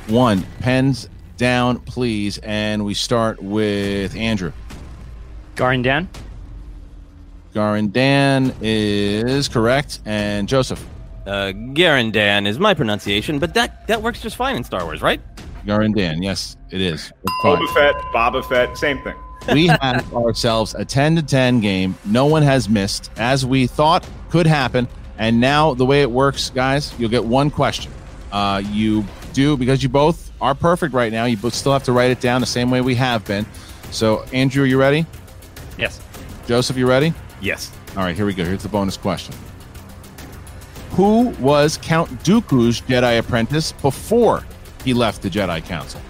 [0.07, 0.43] one.
[0.61, 2.39] Pens down, please.
[2.39, 4.53] And we start with Andrew.
[5.57, 6.09] Garin Dan.
[7.55, 10.01] Garin Dan is correct.
[10.05, 10.85] And Joseph.
[11.27, 15.21] Uh, Garandan is my pronunciation, but that that works just fine in Star Wars, right?
[15.69, 16.23] Garindan.
[16.23, 17.13] Yes, it is.
[17.43, 17.59] Five.
[17.59, 19.15] Boba Fett, Boba Fett, same thing.
[19.53, 21.95] we have ourselves a 10 to 10 game.
[22.05, 24.89] No one has missed, as we thought could happen.
[25.19, 27.93] And now, the way it works, guys, you'll get one question.
[28.33, 31.93] Uh, you do, because you both are perfect right now, you both still have to
[31.93, 33.45] write it down the same way we have been.
[33.91, 35.07] So, Andrew, are you ready?
[35.77, 36.01] Yes.
[36.47, 37.13] Joseph, you ready?
[37.41, 37.73] Yes.
[37.97, 38.45] All right, here we go.
[38.45, 39.35] Here's the bonus question
[40.91, 44.45] Who was Count Dooku's Jedi apprentice before
[44.89, 46.01] he left the Jedi Council?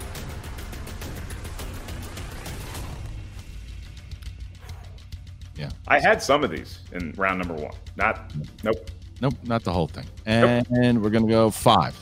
[5.57, 5.69] Yeah.
[5.89, 7.73] I had some of these in round number one.
[7.97, 8.31] Not,
[8.63, 8.89] nope.
[9.19, 10.05] Nope, not the whole thing.
[10.25, 11.93] And we're going to go five,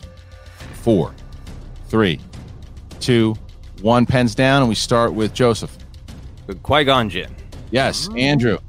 [0.84, 1.16] four,
[1.88, 2.20] three,
[3.00, 3.36] two,
[3.82, 4.06] one.
[4.06, 5.76] Pens down, and we start with Joseph.
[6.62, 7.36] Qui Gon Jinn.
[7.72, 8.60] Yes, Andrew.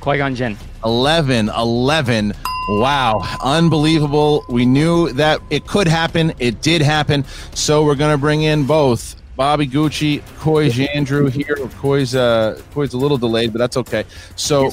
[0.00, 0.56] Qui Gon Jinn.
[0.84, 2.32] 11, 11.
[2.68, 4.44] Wow, unbelievable.
[4.48, 6.32] We knew that it could happen.
[6.38, 7.24] It did happen.
[7.54, 11.56] So we're going to bring in both Bobby Gucci, Coy Jandreau here.
[11.78, 14.04] Coy's, uh, Coy's a little delayed, but that's okay.
[14.36, 14.70] So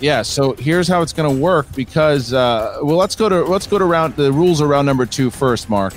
[0.00, 3.66] yeah, so here's how it's going to work because uh, well, let's go to let's
[3.66, 5.68] go to round the rules around number two first.
[5.68, 5.92] Mark,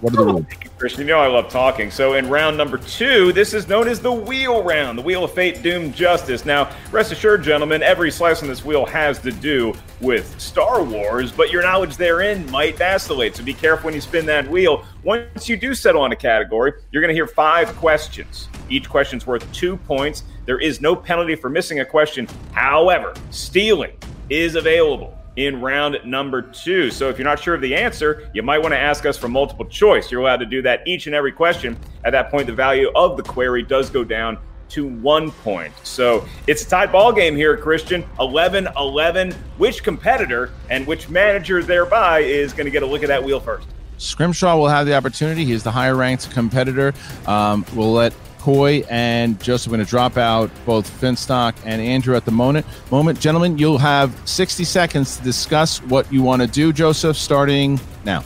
[0.00, 0.46] what are the rules?
[0.78, 1.90] Christian, you know I love talking.
[1.90, 5.32] So in round number two, this is known as the wheel round, the wheel of
[5.32, 6.44] fate, doom, justice.
[6.44, 11.32] Now, rest assured, gentlemen, every slice on this wheel has to do with Star Wars,
[11.32, 13.34] but your knowledge therein might vacillate.
[13.34, 14.84] So be careful when you spin that wheel.
[15.02, 18.48] Once you do settle on a category, you're going to hear five questions.
[18.70, 20.22] Each question's worth two points.
[20.46, 22.28] There is no penalty for missing a question.
[22.52, 23.96] However, stealing
[24.30, 26.90] is available in round number two.
[26.90, 29.28] So if you're not sure of the answer, you might want to ask us for
[29.28, 30.10] multiple choice.
[30.10, 31.78] You're allowed to do that each and every question.
[32.04, 34.38] At that point, the value of the query does go down
[34.70, 35.72] to one point.
[35.84, 38.04] So it's a tied ball game here, Christian.
[38.18, 39.32] 11 11.
[39.58, 43.38] Which competitor and which manager thereby is going to get a look at that wheel
[43.38, 43.68] first?
[43.96, 45.44] Scrimshaw will have the opportunity.
[45.44, 46.94] He's the higher ranked competitor.
[47.28, 52.24] Um, we'll let Coy and Joseph going to drop out both Finstock and Andrew at
[52.24, 52.66] the moment.
[52.90, 56.72] Moment, gentlemen, you'll have 60 seconds to discuss what you want to do.
[56.72, 58.24] Joseph, starting now.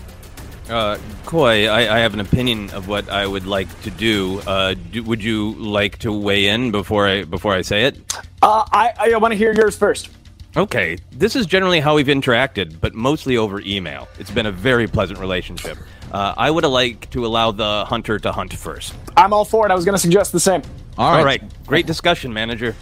[0.68, 0.96] Uh,
[1.26, 4.40] Coy, I, I have an opinion of what I would like to do.
[4.46, 5.02] Uh, do.
[5.02, 7.98] Would you like to weigh in before I before I say it?
[8.42, 10.08] Uh, I, I want to hear yours first.
[10.56, 14.06] Okay, this is generally how we've interacted, but mostly over email.
[14.18, 15.78] It's been a very pleasant relationship.
[16.12, 18.94] Uh, I would like to allow the hunter to hunt first.
[19.16, 19.72] I'm all for it.
[19.72, 20.62] I was going to suggest the same.
[20.98, 21.42] All right.
[21.66, 22.76] Great discussion, manager.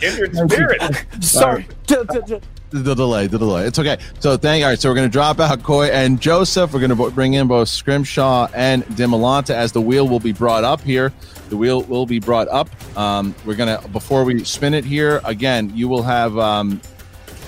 [0.00, 0.82] Kindred spirit.
[1.20, 1.66] Sorry.
[1.86, 3.66] The delay, the delay.
[3.66, 3.96] It's okay.
[4.20, 4.64] So thank.
[4.64, 4.78] All right.
[4.78, 6.74] So we're going to drop out Coy and Joseph.
[6.74, 10.64] We're going to bring in both Scrimshaw and Dimalanta as the wheel will be brought
[10.64, 11.12] up here.
[11.48, 12.68] The wheel will be brought up.
[12.98, 15.70] Um, we're gonna before we spin it here again.
[15.74, 16.80] You will have um,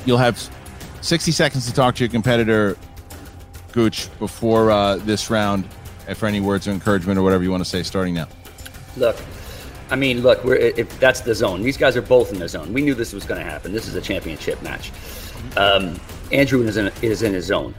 [0.06, 0.38] you'll have
[1.00, 2.76] sixty seconds to talk to your competitor,
[3.78, 5.64] Gooch, before uh, this round.
[6.16, 8.28] For any words of encouragement or whatever you want to say, starting now.
[8.96, 9.16] Look,
[9.90, 11.60] I mean, look, we're if that's the zone.
[11.62, 12.72] These guys are both in the zone.
[12.72, 13.72] We knew this was going to happen.
[13.72, 14.90] This is a championship match.
[15.58, 16.00] Um,
[16.32, 17.74] Andrew is in is in his zone,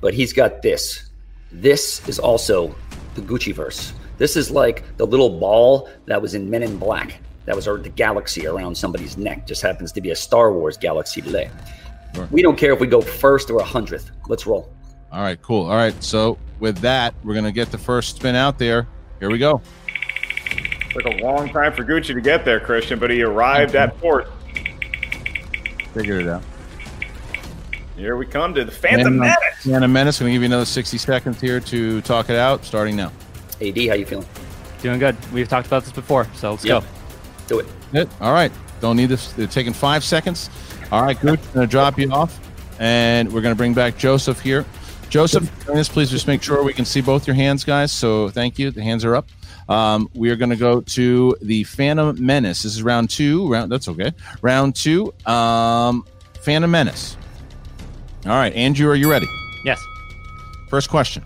[0.00, 1.10] but he's got this.
[1.50, 2.74] This is also
[3.16, 3.92] the Gucci verse.
[4.18, 7.18] This is like the little ball that was in Men in Black.
[7.46, 9.48] That was the galaxy around somebody's neck.
[9.48, 11.50] Just happens to be a Star Wars galaxy today.
[12.30, 14.12] We don't care if we go first or a hundredth.
[14.28, 14.72] Let's roll.
[15.12, 15.66] All right, cool.
[15.70, 18.86] All right, so with that, we're gonna get the first spin out there.
[19.20, 19.60] Here we go.
[20.90, 24.30] Took a long time for Gucci to get there, Christian, but he arrived at port.
[25.94, 26.42] Figured it out.
[27.96, 29.36] Here we come to the Phantom Menace.
[29.60, 30.18] Phantom Menace.
[30.18, 32.64] Gonna give you another sixty seconds here to talk it out.
[32.64, 33.12] Starting now.
[33.60, 34.26] AD, how you feeling?
[34.80, 35.16] Doing good.
[35.32, 36.80] We've talked about this before, so let's Yeah.
[36.80, 36.86] go.
[37.48, 37.66] Do it.
[37.92, 38.08] It.
[38.20, 38.50] All right.
[38.80, 39.32] Don't need this.
[39.32, 40.50] They're taking five seconds.
[40.90, 42.40] All right, Gooch, going to drop you off,
[42.80, 44.64] and we're going to bring back Joseph here.
[45.12, 45.46] Joseph,
[45.90, 47.92] please just make sure we can see both your hands, guys.
[47.92, 48.70] So thank you.
[48.70, 49.28] The hands are up.
[49.68, 52.62] Um, we are going to go to the Phantom Menace.
[52.62, 53.46] This is round two.
[53.46, 54.14] Round that's okay.
[54.40, 55.12] Round two.
[55.26, 56.06] Um,
[56.40, 57.18] Phantom Menace.
[58.24, 59.26] All right, Andrew, are you ready?
[59.66, 59.84] Yes.
[60.70, 61.22] First question.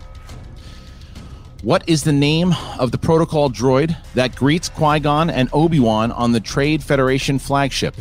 [1.61, 6.11] What is the name of the protocol droid that greets Qui Gon and Obi Wan
[6.11, 7.95] on the Trade Federation flagship?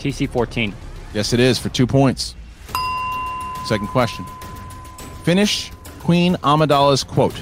[0.00, 0.74] TC 14.
[1.14, 2.34] Yes, it is for two points.
[3.66, 4.24] Second question.
[5.24, 7.40] Finish Queen Amidala's quote.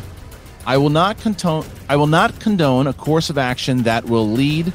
[0.67, 4.73] I will not condone I will not condone a course of action that will lead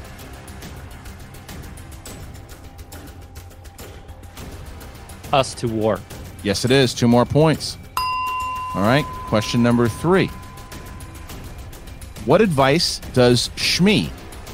[5.32, 6.00] Us to war.
[6.42, 6.94] Yes, it is.
[6.94, 7.76] Two more points.
[8.74, 9.04] All right.
[9.04, 10.28] Question number three.
[12.24, 14.10] What advice does Shmi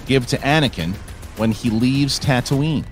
[0.06, 0.94] give to Anakin
[1.36, 2.84] when he leaves Tatooine?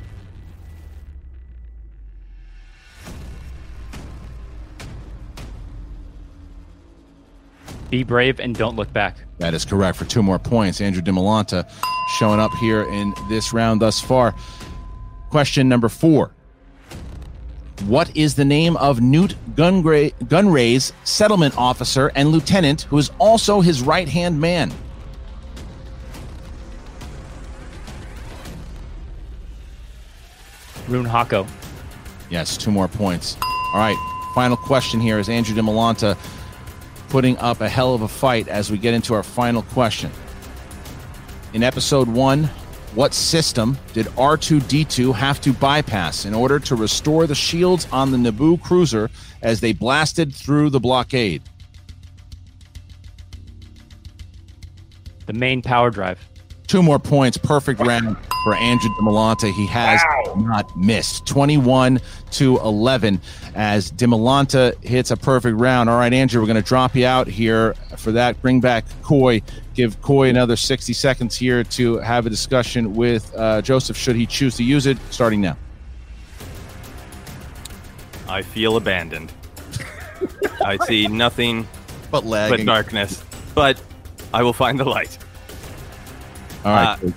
[7.91, 9.16] Be brave and don't look back.
[9.38, 10.80] That is correct for two more points.
[10.80, 11.68] Andrew Dimalanta
[12.18, 14.34] showing up here in this round thus far.
[15.28, 16.32] Question number four.
[17.86, 23.61] What is the name of Nute Gunray, Gunray's settlement officer and lieutenant, who is also
[23.61, 24.70] his right hand man?
[30.88, 31.49] Rune Haako.
[32.28, 33.36] Yes, two more points.
[33.72, 33.97] All right,
[34.34, 36.18] final question here is Andrew Dimalanta
[37.11, 40.11] putting up a hell of a fight as we get into our final question.
[41.53, 42.49] In episode one,
[42.95, 48.19] what system did R2D2 have to bypass in order to restore the shields on the
[48.19, 49.11] Naboo cruiser
[49.43, 51.43] as they blasted through the blockade?
[55.27, 56.19] The main power drive.
[56.71, 57.37] Two more points.
[57.37, 59.53] Perfect round for Andrew Dimalanta.
[59.53, 60.01] He has
[60.37, 61.27] not missed.
[61.27, 62.01] 21
[62.31, 63.21] to 11
[63.57, 65.91] as Dimalanta hits a perfect round.
[65.91, 68.41] All right, Andrew, we're going to drop you out here for that.
[68.41, 69.43] Bring back Coy.
[69.75, 74.25] Give Coy another 60 seconds here to have a discussion with uh, Joseph should he
[74.25, 75.57] choose to use it, starting now.
[78.29, 79.33] I feel abandoned.
[80.64, 81.66] I see nothing
[82.12, 82.59] but lagging.
[82.59, 83.25] but darkness.
[83.57, 83.83] But
[84.33, 85.18] I will find the light.
[86.65, 86.99] All right.
[87.05, 87.11] Uh,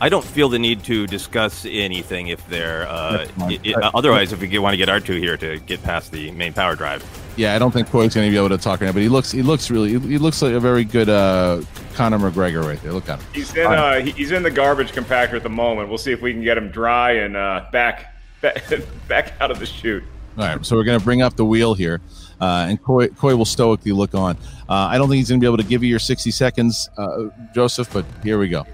[0.00, 2.86] I don't feel the need to discuss anything if they're.
[2.88, 3.52] Uh, That's fine.
[3.64, 6.52] i- i- otherwise, if we want to get R2 here to get past the main
[6.52, 7.04] power drive.
[7.36, 9.08] Yeah, I don't think Coy's going to be able to talk right now, but he
[9.08, 11.62] looks he looks really he looks like a very good uh,
[11.94, 12.92] Conor McGregor right there.
[12.92, 13.26] Look at him.
[13.34, 15.88] He's in uh, he's in the garbage compactor at the moment.
[15.88, 18.62] We'll see if we can get him dry and uh, back back,
[19.08, 20.04] back out of the chute.
[20.36, 22.00] All right, so we're going to bring up the wheel here,
[22.40, 24.36] uh, and Coy, Coy will stoically look on.
[24.68, 26.90] Uh, I don't think he's going to be able to give you your 60 seconds,
[26.98, 28.66] uh, Joseph, but here we go.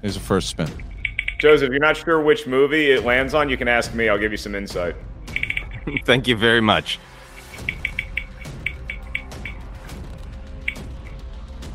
[0.00, 0.68] Here's the first spin.
[1.38, 4.08] Joseph, if you're not sure which movie it lands on, you can ask me.
[4.08, 4.94] I'll give you some insight.
[6.04, 6.98] Thank you very much.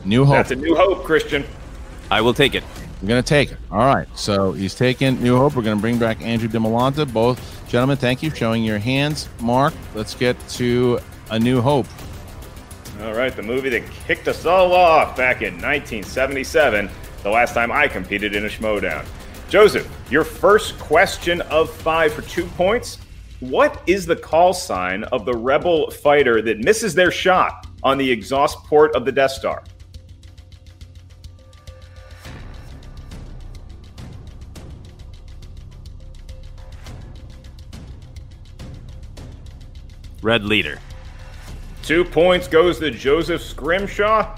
[0.03, 0.35] New Hope.
[0.37, 1.43] That's a new hope, Christian.
[2.09, 2.63] I will take it.
[3.01, 3.57] I'm going to take it.
[3.69, 5.55] All right, so he's taking New Hope.
[5.55, 7.11] We're going to bring back Andrew Dimalanta.
[7.11, 9.27] Both gentlemen, thank you for showing your hands.
[9.41, 11.85] Mark, let's get to A New Hope.
[13.03, 16.89] All right, the movie that kicked us all off back in 1977,
[17.21, 19.05] the last time I competed in a Schmoedown.
[19.49, 22.97] Joseph, your first question of five for two points.
[23.39, 28.09] What is the call sign of the rebel fighter that misses their shot on the
[28.09, 29.63] exhaust port of the Death Star?
[40.23, 40.79] Red leader.
[41.87, 44.37] Two points goes to Joseph Scrimshaw.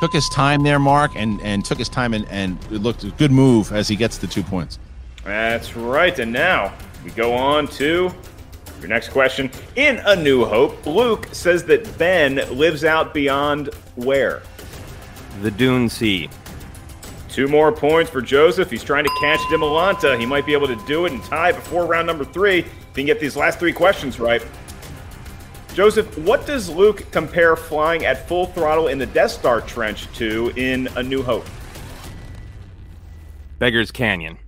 [0.00, 3.10] Took his time there, Mark, and, and took his time, and, and it looked a
[3.12, 4.80] good move as he gets the two points.
[5.22, 6.18] That's right.
[6.18, 6.72] And now
[7.04, 8.12] we go on to
[8.80, 9.48] your next question.
[9.76, 14.42] In A New Hope, Luke says that Ben lives out beyond where?
[15.42, 16.28] The Dune Sea.
[17.28, 18.72] Two more points for Joseph.
[18.72, 20.18] He's trying to catch Dimalanta.
[20.18, 22.58] He might be able to do it and tie before round number three.
[22.58, 24.44] If he can get these last three questions right.
[25.76, 30.50] Joseph, what does Luke compare flying at full throttle in the Death Star trench to
[30.56, 31.44] in A New Hope?
[33.58, 34.38] Beggar's Canyon.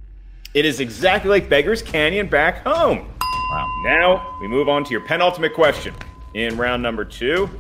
[0.55, 3.11] It is exactly like Beggar's Canyon back home.
[3.51, 3.67] Wow.
[3.85, 5.95] Now we move on to your penultimate question
[6.33, 7.51] in round number two.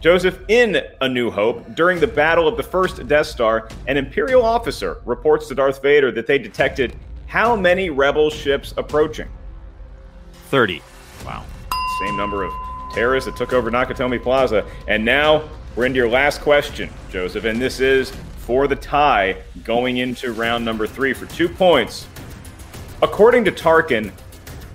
[0.00, 4.44] Joseph, in A New Hope, during the battle of the first Death Star, an Imperial
[4.44, 6.94] officer reports to Darth Vader that they detected
[7.28, 9.28] how many Rebel ships approaching?
[10.50, 10.82] 30.
[11.24, 11.46] Wow.
[12.02, 12.52] Same number of
[12.92, 14.66] terrorists that took over Nakatomi Plaza.
[14.88, 19.98] And now we're into your last question, Joseph, and this is for the tie going
[19.98, 22.06] into round number three for two points.
[23.02, 24.12] According to Tarkin,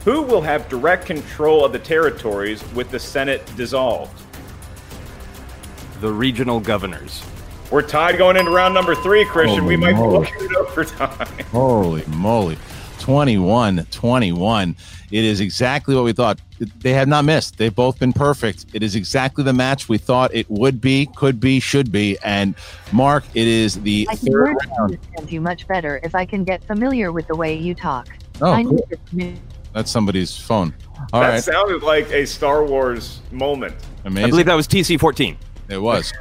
[0.04, 4.22] who will have direct control of the territories with the Senate dissolved?
[6.00, 7.24] The regional governors.
[7.72, 9.62] We're tied going into round number three, Christian.
[9.62, 10.28] Holy we might moly.
[10.32, 11.28] be looking at overtime.
[11.52, 12.58] Holy moly.
[13.00, 14.76] 21 21.
[15.12, 16.40] It is exactly what we thought.
[16.80, 17.58] They have not missed.
[17.58, 18.66] They've both been perfect.
[18.74, 22.18] It is exactly the match we thought it would be, could be, should be.
[22.24, 22.56] And
[22.92, 24.80] Mark, it is the I can third learn round.
[24.94, 28.08] understand you much better if I can get familiar with the way you talk.
[28.42, 28.74] Oh, I cool.
[28.74, 29.36] need this new-
[29.74, 30.74] That's somebody's phone.
[31.12, 33.76] All that right, sounded like a Star Wars moment.
[34.06, 34.26] amazing.
[34.26, 35.38] I believe that was TC fourteen.
[35.68, 36.14] It was.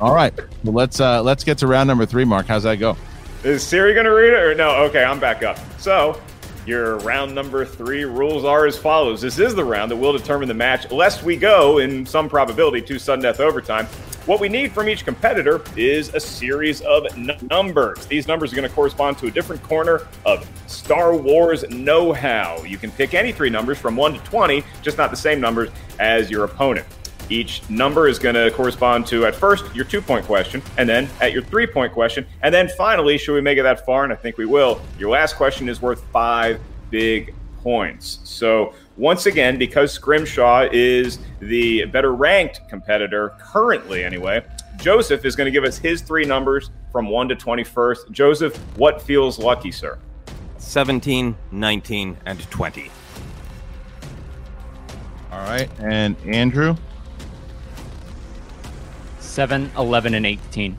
[0.00, 0.32] All right.
[0.64, 2.24] Well, let's uh let's get to round number three.
[2.24, 2.96] Mark, how's that go?
[3.44, 4.70] Is Siri going to read it or no?
[4.84, 5.58] Okay, I'm back up.
[5.80, 6.20] So,
[6.66, 9.20] your round number three rules are as follows.
[9.20, 12.80] This is the round that will determine the match, lest we go, in some probability,
[12.82, 13.86] to sudden death overtime.
[14.26, 18.06] What we need from each competitor is a series of n- numbers.
[18.06, 22.62] These numbers are going to correspond to a different corner of Star Wars know how.
[22.62, 25.70] You can pick any three numbers from 1 to 20, just not the same numbers
[25.98, 26.86] as your opponent.
[27.28, 31.08] Each number is going to correspond to, at first, your two point question, and then
[31.20, 32.26] at your three point question.
[32.42, 35.10] And then finally, should we make it that far, and I think we will, your
[35.10, 36.60] last question is worth five
[36.90, 38.20] big points.
[38.24, 44.44] So, once again, because Scrimshaw is the better ranked competitor, currently anyway,
[44.76, 48.10] Joseph is going to give us his three numbers from 1 to 21st.
[48.10, 49.98] Joseph, what feels lucky, sir?
[50.58, 52.90] 17, 19, and 20.
[55.30, 55.70] All right.
[55.80, 56.76] And Andrew,
[59.32, 60.76] 7, 11, and 18.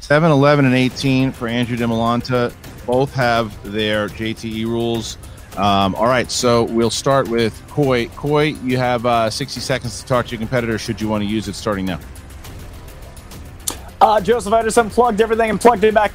[0.00, 2.50] 7, 11, and 18 for Andrew Dimalanta.
[2.86, 5.18] Both have their JTE rules.
[5.58, 8.08] Um, all right, so we'll start with Coy.
[8.08, 11.28] Coy, you have uh, 60 seconds to talk to your competitor should you want to
[11.28, 12.00] use it starting now.
[14.00, 16.12] Uh, Joseph, I just unplugged everything and plugged it back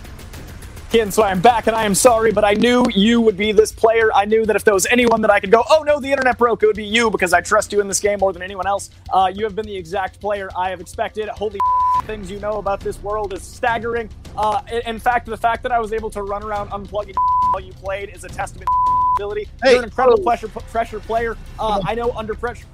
[0.96, 3.72] in, so I'm back and I am sorry, but I knew you would be this
[3.72, 4.12] player.
[4.14, 6.38] I knew that if there was anyone that I could go, oh no, the internet
[6.38, 8.66] broke, it would be you because I trust you in this game more than anyone
[8.66, 8.90] else.
[9.12, 11.30] Uh, you have been the exact player I have expected.
[11.30, 11.60] Holy
[12.04, 14.10] things you know about this world is staggering.
[14.36, 17.16] Uh, in- fact, the fact that I was able to run around unplugging
[17.52, 19.50] while you played is a testament to your ability.
[19.64, 19.72] Hey.
[19.72, 21.38] You're an incredible pressure, pressure player.
[21.58, 22.66] Uh, I know under pressure.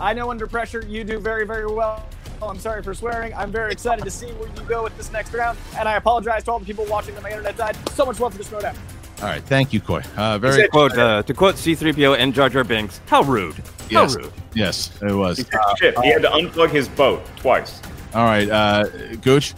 [0.00, 2.04] I know under pressure you do very, very well.
[2.42, 3.32] Oh, I'm sorry for swearing.
[3.34, 6.44] I'm very excited to see where you go with this next round, and I apologize
[6.44, 7.76] to all the people watching on my internet side.
[7.90, 8.76] So much love for this Snowdown.
[9.22, 10.02] All right, thank you, Coy.
[10.16, 13.54] Uh, very to quote, uh, to quote C-3PO and Jar Jar Binks, how rude.
[13.54, 14.32] How yes, rude.
[14.54, 15.38] yes, it was.
[15.38, 15.98] He took shit.
[16.00, 17.80] He had to unplug his boat twice.
[18.14, 18.84] All right, uh,
[19.22, 19.54] Gooch.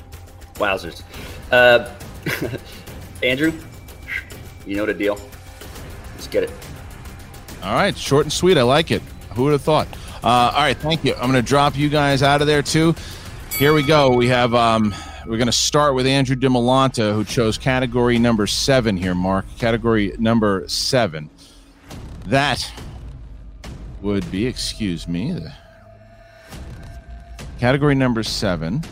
[0.55, 1.03] Wowzers.
[1.51, 1.93] Uh,
[3.22, 3.53] Andrew,
[4.64, 5.18] you know the deal.
[6.14, 6.53] Let's get it.
[7.64, 8.57] All right, short and sweet.
[8.57, 9.03] I like it.
[9.35, 9.89] Who would have thought?
[10.29, 11.14] Uh, all right, thank you.
[11.14, 12.95] I'm going to drop you guys out of there too.
[13.53, 14.11] Here we go.
[14.14, 14.55] We have.
[14.55, 14.95] Um,
[15.26, 19.14] we're going to start with Andrew Dimalanta, who chose category number seven here.
[19.14, 21.31] Mark, category number seven.
[22.26, 22.70] That
[24.03, 24.45] would be.
[24.47, 25.33] Excuse me.
[25.33, 25.51] the-
[27.59, 28.83] Category number seven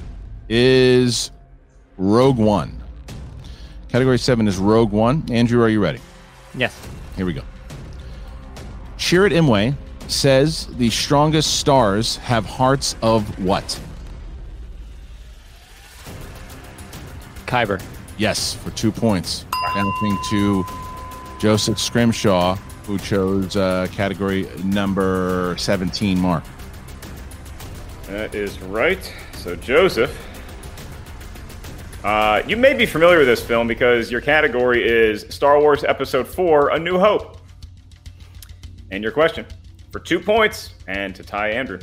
[0.49, 1.31] is
[1.99, 2.83] Rogue One.
[3.91, 5.23] Category seven is Rogue One.
[5.31, 6.01] Andrew, are you ready?
[6.55, 6.75] Yes.
[7.15, 7.43] Here we go.
[8.97, 9.77] Chirrut Îmwe
[10.11, 13.81] says the strongest stars have hearts of what?
[17.47, 17.83] Kyber.
[18.19, 19.45] Yes, for two points.
[19.77, 20.65] Anything to
[21.39, 26.45] Joseph Scrimshaw, who chose uh, category number 17, Mark.
[28.07, 29.13] That is right.
[29.35, 30.17] So, Joseph,
[32.05, 36.27] uh, you may be familiar with this film because your category is Star Wars Episode
[36.27, 37.39] 4 A New Hope.
[38.91, 39.45] And your question
[39.91, 41.81] for two points and to tie Andrew.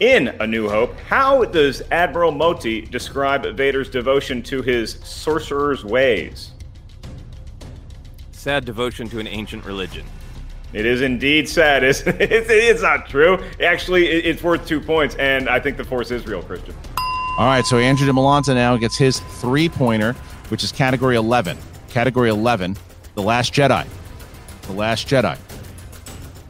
[0.00, 6.52] In A New Hope, how does Admiral Motti describe Vader's devotion to his sorcerer's ways?
[8.32, 10.06] Sad devotion to an ancient religion.
[10.72, 12.32] It is indeed sad, isn't it?
[12.32, 13.38] It's, it's not true.
[13.62, 16.74] Actually, it's worth two points, and I think the force is real, Christian.
[17.38, 20.14] All right, so Andrew Dimalanta now gets his three pointer,
[20.48, 21.58] which is category 11.
[21.88, 22.76] Category 11,
[23.14, 23.86] The Last Jedi.
[24.62, 25.36] The Last Jedi.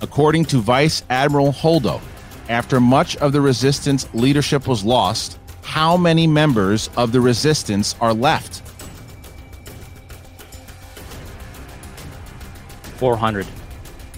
[0.03, 2.01] According to Vice Admiral Holdo,
[2.49, 8.15] after much of the resistance leadership was lost, how many members of the resistance are
[8.15, 8.63] left?
[12.97, 13.47] 400.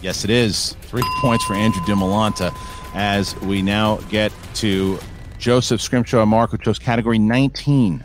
[0.00, 0.76] Yes, it is.
[0.82, 2.54] Three points for Andrew Dimalanta
[2.94, 4.98] as we now get to
[5.38, 8.04] Joseph Scrimshaw and Mark, who chose category 19.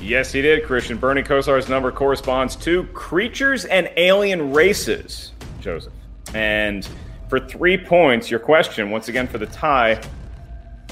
[0.00, 0.96] Yes, he did, Christian.
[0.96, 5.92] Bernie Kosar's number corresponds to creatures and alien races, Joseph.
[6.34, 6.88] And
[7.28, 10.00] for three points, your question, once again for the tie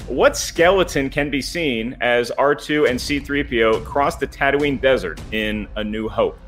[0.07, 5.83] what skeleton can be seen as R2 and C3PO cross the Tatooine Desert in A
[5.83, 6.39] New Hope?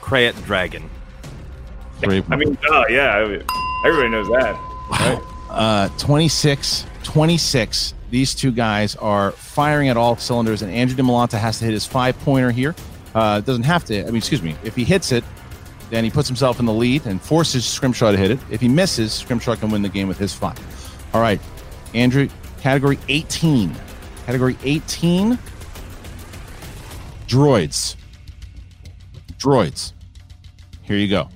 [0.00, 0.88] Krayt Dragon.
[1.98, 3.44] Three I mean, oh, yeah, I mean,
[3.84, 4.54] everybody knows that.
[4.90, 5.20] Right?
[5.50, 7.94] uh, 26, 26.
[8.10, 11.84] These two guys are firing at all cylinders, and Andrew Dimalanta has to hit his
[11.84, 12.74] five pointer here.
[13.14, 14.00] Uh, doesn't have to.
[14.00, 14.56] I mean, excuse me.
[14.62, 15.24] If he hits it,
[15.90, 18.40] then he puts himself in the lead and forces Scrimshaw to hit it.
[18.50, 20.58] If he misses, Scrimshaw can win the game with his five.
[21.14, 21.40] All right,
[21.94, 22.28] Andrew,
[22.60, 23.74] category 18.
[24.26, 25.38] Category 18
[27.28, 27.96] droids.
[29.38, 29.92] Droids.
[30.82, 31.28] Here you go.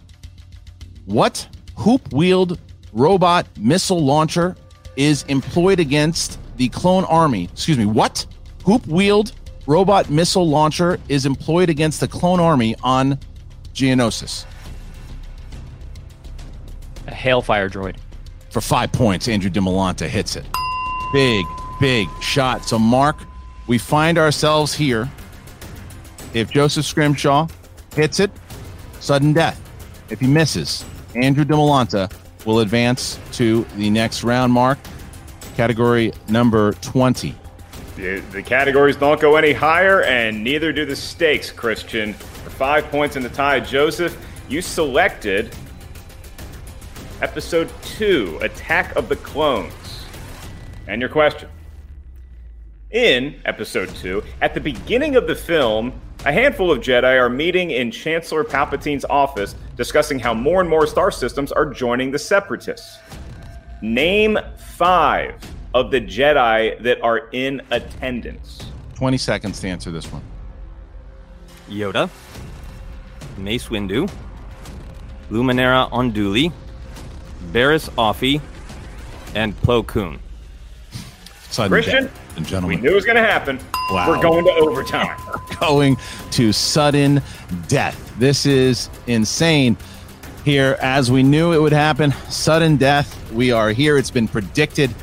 [1.07, 2.59] What hoop wheeled
[2.92, 4.57] robot missile launcher
[4.96, 7.44] is employed against the clone army?
[7.53, 8.26] Excuse me, what
[8.64, 9.32] hoop wheeled
[9.66, 13.18] robot missile launcher is employed against the clone army on
[13.80, 14.44] Geonosis?
[17.06, 17.96] A hailfire droid.
[18.50, 20.44] For five points, Andrew Dimalanta hits it.
[21.12, 21.46] Big,
[21.80, 22.64] big shot.
[22.64, 23.16] So, Mark,
[23.66, 25.08] we find ourselves here.
[26.34, 27.48] If Joseph Scrimshaw
[27.94, 28.30] hits it,
[29.00, 29.58] sudden death.
[30.10, 32.12] If he misses, Andrew Dimalanta
[32.44, 34.78] will advance to the next round, Mark.
[35.56, 37.34] Category number 20.
[37.96, 42.14] The, the categories don't go any higher, and neither do the stakes, Christian.
[42.61, 45.56] For five points in the tie, Joseph, you selected
[47.22, 50.04] episode two Attack of the Clones.
[50.86, 51.48] And your question.
[52.90, 57.70] In episode two, at the beginning of the film, a handful of Jedi are meeting
[57.70, 62.98] in Chancellor Palpatine's office discussing how more and more star systems are joining the Separatists.
[63.80, 64.38] Name
[64.76, 65.34] five
[65.72, 68.66] of the Jedi that are in attendance.
[68.96, 70.22] 20 seconds to answer this one.
[71.70, 72.11] Yoda,
[73.43, 74.11] Mace Windu,
[75.30, 76.53] Luminara Unduli,
[77.53, 78.41] Barris Offee,
[79.34, 80.18] and Plo Koon.
[81.51, 82.76] Sudden Christian, death, and gentlemen.
[82.76, 83.59] we knew it was going to happen.
[83.91, 84.09] Wow.
[84.09, 85.20] We're going to overtime.
[85.26, 85.97] We're going
[86.32, 87.22] to sudden
[87.66, 88.14] death.
[88.18, 89.76] This is insane.
[90.45, 93.32] Here, as we knew it would happen, sudden death.
[93.32, 93.99] We are here.
[93.99, 94.95] It's been predicted,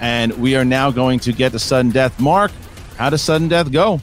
[0.00, 2.20] and we are now going to get to sudden death.
[2.20, 2.52] Mark,
[2.96, 4.00] how does sudden death go?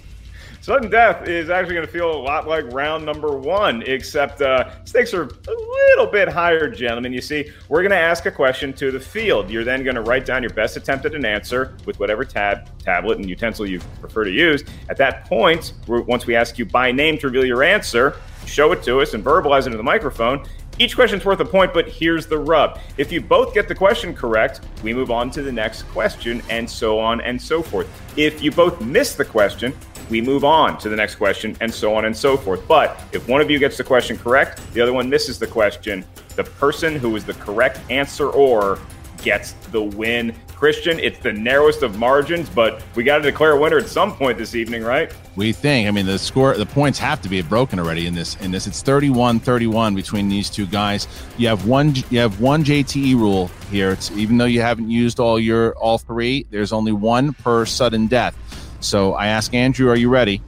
[0.64, 4.72] Sudden death is actually going to feel a lot like round number one, except uh,
[4.86, 7.12] stakes are a little bit higher, gentlemen.
[7.12, 9.50] You see, we're going to ask a question to the field.
[9.50, 12.70] You're then going to write down your best attempt at an answer with whatever tab,
[12.80, 14.64] tablet, and utensil you prefer to use.
[14.88, 18.82] At that point, once we ask you by name to reveal your answer, show it
[18.84, 20.46] to us and verbalize it into the microphone.
[20.80, 22.80] Each question's worth a point, but here's the rub.
[22.98, 26.68] If you both get the question correct, we move on to the next question, and
[26.68, 27.88] so on and so forth.
[28.18, 29.72] If you both miss the question,
[30.10, 32.68] we move on to the next question, and so on and so forth.
[32.68, 36.04] But if one of you gets the question correct, the other one misses the question,
[36.36, 38.80] the person who is the correct answer or
[39.22, 40.36] gets the win.
[40.64, 44.16] Christian, it's the narrowest of margins, but we got to declare a winner at some
[44.16, 45.14] point this evening, right?
[45.36, 45.90] We think.
[45.90, 48.38] I mean, the score, the points have to be broken already in this.
[48.38, 51.06] In this, it's 31-31 between these two guys.
[51.38, 51.94] You have one.
[52.10, 53.92] You have one JTE rule here.
[53.92, 56.46] It's even though you haven't used all your all three.
[56.50, 58.34] There's only one per sudden death.
[58.80, 60.42] So I ask Andrew, are you ready?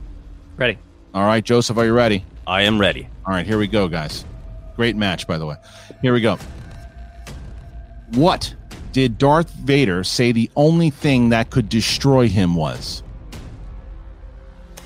[0.55, 0.77] Ready.
[1.13, 2.23] All right, Joseph, are you ready?
[2.47, 3.09] I am ready.
[3.25, 4.23] All right, here we go, guys.
[4.77, 5.57] Great match, by the way.
[6.01, 6.37] Here we go.
[8.11, 8.55] What
[8.95, 13.03] did Darth Vader say the only thing that could destroy him was?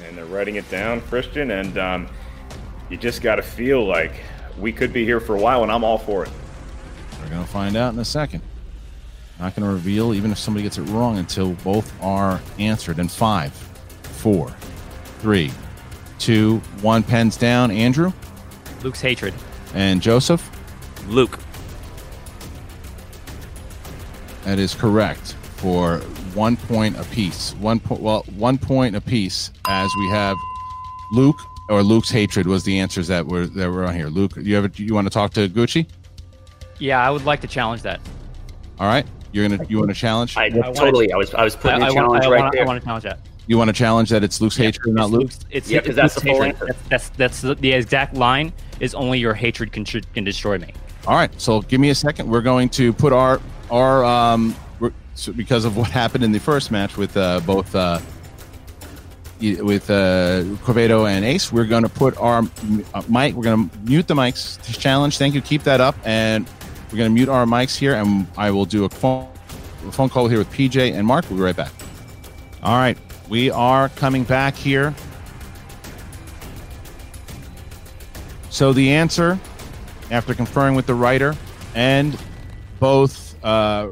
[0.04, 2.08] And they're writing it down, Christian, and um,
[2.90, 4.14] you just got to feel like
[4.58, 6.32] we could be here for a while, and I'm all for it.
[7.22, 8.42] We're going to find out in a second.
[9.40, 12.98] Not going to reveal, even if somebody gets it wrong, until both are answered.
[12.98, 13.54] In five,
[14.02, 14.50] four,
[15.20, 15.52] three,
[16.18, 17.04] two, one.
[17.04, 17.70] Pens down.
[17.70, 18.12] Andrew
[18.82, 19.36] Luke's hatred.
[19.76, 20.50] and Joseph.
[21.08, 21.38] Luke.
[24.44, 25.98] That is correct for
[26.34, 27.54] one point apiece.
[27.56, 28.02] One point.
[28.02, 29.52] Well, one point apiece.
[29.68, 30.38] As we have
[31.12, 31.38] Luke
[31.70, 34.08] or Luke's hatred was the answers that were that were on here.
[34.08, 35.88] Luke, you have you want to talk to Gucci?
[36.80, 38.00] Yeah, I would like to challenge that.
[38.80, 40.38] All right, you're gonna you want to challenge?
[40.38, 41.12] I, wanna- totally.
[41.12, 42.64] I was I was putting I, a I challenge want, I right want, there.
[42.64, 43.20] I want to challenge that.
[43.48, 45.22] You want to challenge that it's Luke's hatred, not It's Luke?
[45.24, 46.62] Luke's- It's, Yeah, it's 'cause that's Luke's the full hatred.
[46.70, 46.84] answer.
[46.90, 48.54] That's, that's that's the exact line.
[48.80, 50.74] Is only your hatred can can destroy me.
[51.08, 52.30] All right, so give me a second.
[52.30, 53.42] We're going to put our
[53.72, 54.56] our um
[55.16, 58.00] so because of what happened in the first match with uh, both uh,
[59.42, 61.52] with uh, Corvedo and Ace.
[61.52, 62.44] We're going to put our
[62.94, 63.36] uh, mic.
[63.36, 64.62] We're going to mute the mics.
[64.80, 65.18] Challenge.
[65.18, 65.42] Thank you.
[65.42, 66.48] Keep that up, and
[66.92, 69.28] we're going to mute our mics here, and I will do a phone
[69.88, 71.26] a phone call here with PJ and Mark.
[71.30, 71.72] We'll be right back.
[72.64, 72.98] All right,
[73.30, 74.94] we are coming back here.
[78.50, 79.40] So the answer,
[80.12, 81.36] after conferring with the writer
[81.76, 82.18] and
[82.80, 83.88] both uh,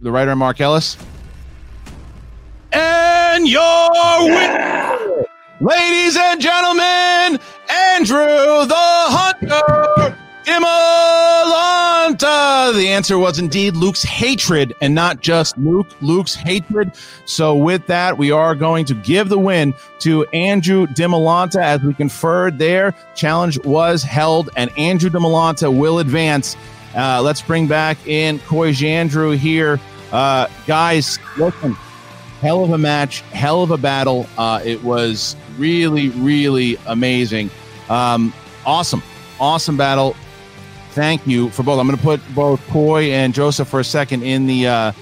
[0.00, 0.96] the writer Mark Ellis,
[2.72, 5.24] and your winner,
[5.60, 11.74] ladies and gentlemen, Andrew the Hunter Imalanta.
[12.66, 16.92] Uh, the answer was indeed Luke's hatred, and not just Luke, Luke's hatred.
[17.26, 21.92] So, with that, we are going to give the win to Andrew Dimalanta as we
[21.92, 22.94] conferred there.
[23.14, 26.56] Challenge was held, and Andrew Dimalanta will advance.
[26.96, 29.80] Uh, let's bring back in Coy Jandreau here.
[30.12, 31.72] Uh, guys, listen,
[32.40, 34.26] hell of a match, hell of a battle.
[34.38, 37.50] Uh, it was really, really amazing.
[37.88, 38.32] Um,
[38.64, 39.02] awesome,
[39.40, 40.14] awesome battle
[40.94, 41.80] thank you for both.
[41.80, 44.92] I'm going to put both Coy and Joseph for a second in the uh,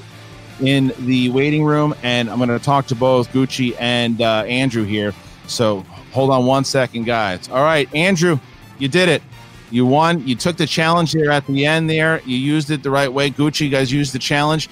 [0.61, 4.85] in the waiting room, and I'm going to talk to both Gucci and uh, Andrew
[4.85, 5.13] here.
[5.47, 5.81] So
[6.13, 7.49] hold on one second, guys.
[7.51, 8.41] All right, Andrew,
[8.79, 9.23] you did it.
[9.73, 10.27] You won.
[10.29, 11.89] You took the challenge there at the end.
[11.89, 13.31] There, you used it the right way.
[13.31, 14.69] Gucci, you guys used the challenge.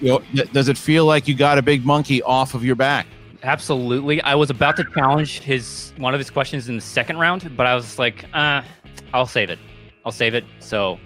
[0.00, 3.06] You know, does it feel like you got a big monkey off of your back?
[3.42, 4.20] Absolutely.
[4.22, 7.66] I was about to challenge his one of his questions in the second round, but
[7.66, 8.62] I was like, uh,
[9.14, 9.58] I'll save it.
[10.04, 10.44] I'll save it.
[10.60, 10.98] So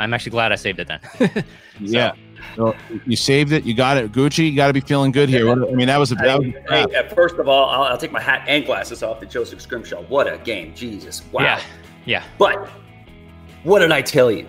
[0.00, 1.00] I'm actually glad I saved it then.
[1.18, 1.42] so,
[1.78, 2.12] yeah.
[2.56, 2.74] So
[3.06, 3.64] you saved it.
[3.64, 4.50] You got it, Gucci.
[4.50, 5.48] You got to be feeling good here.
[5.50, 6.16] I mean, that was a.
[6.16, 9.02] That was a hey, hey, first of all, I'll, I'll, take my hat and glasses
[9.02, 10.02] off to Joseph Scrimshaw.
[10.02, 11.22] What a game, Jesus!
[11.30, 11.42] Wow.
[11.42, 11.62] Yeah,
[12.04, 12.24] yeah.
[12.38, 12.68] But
[13.64, 14.48] what did I tell you?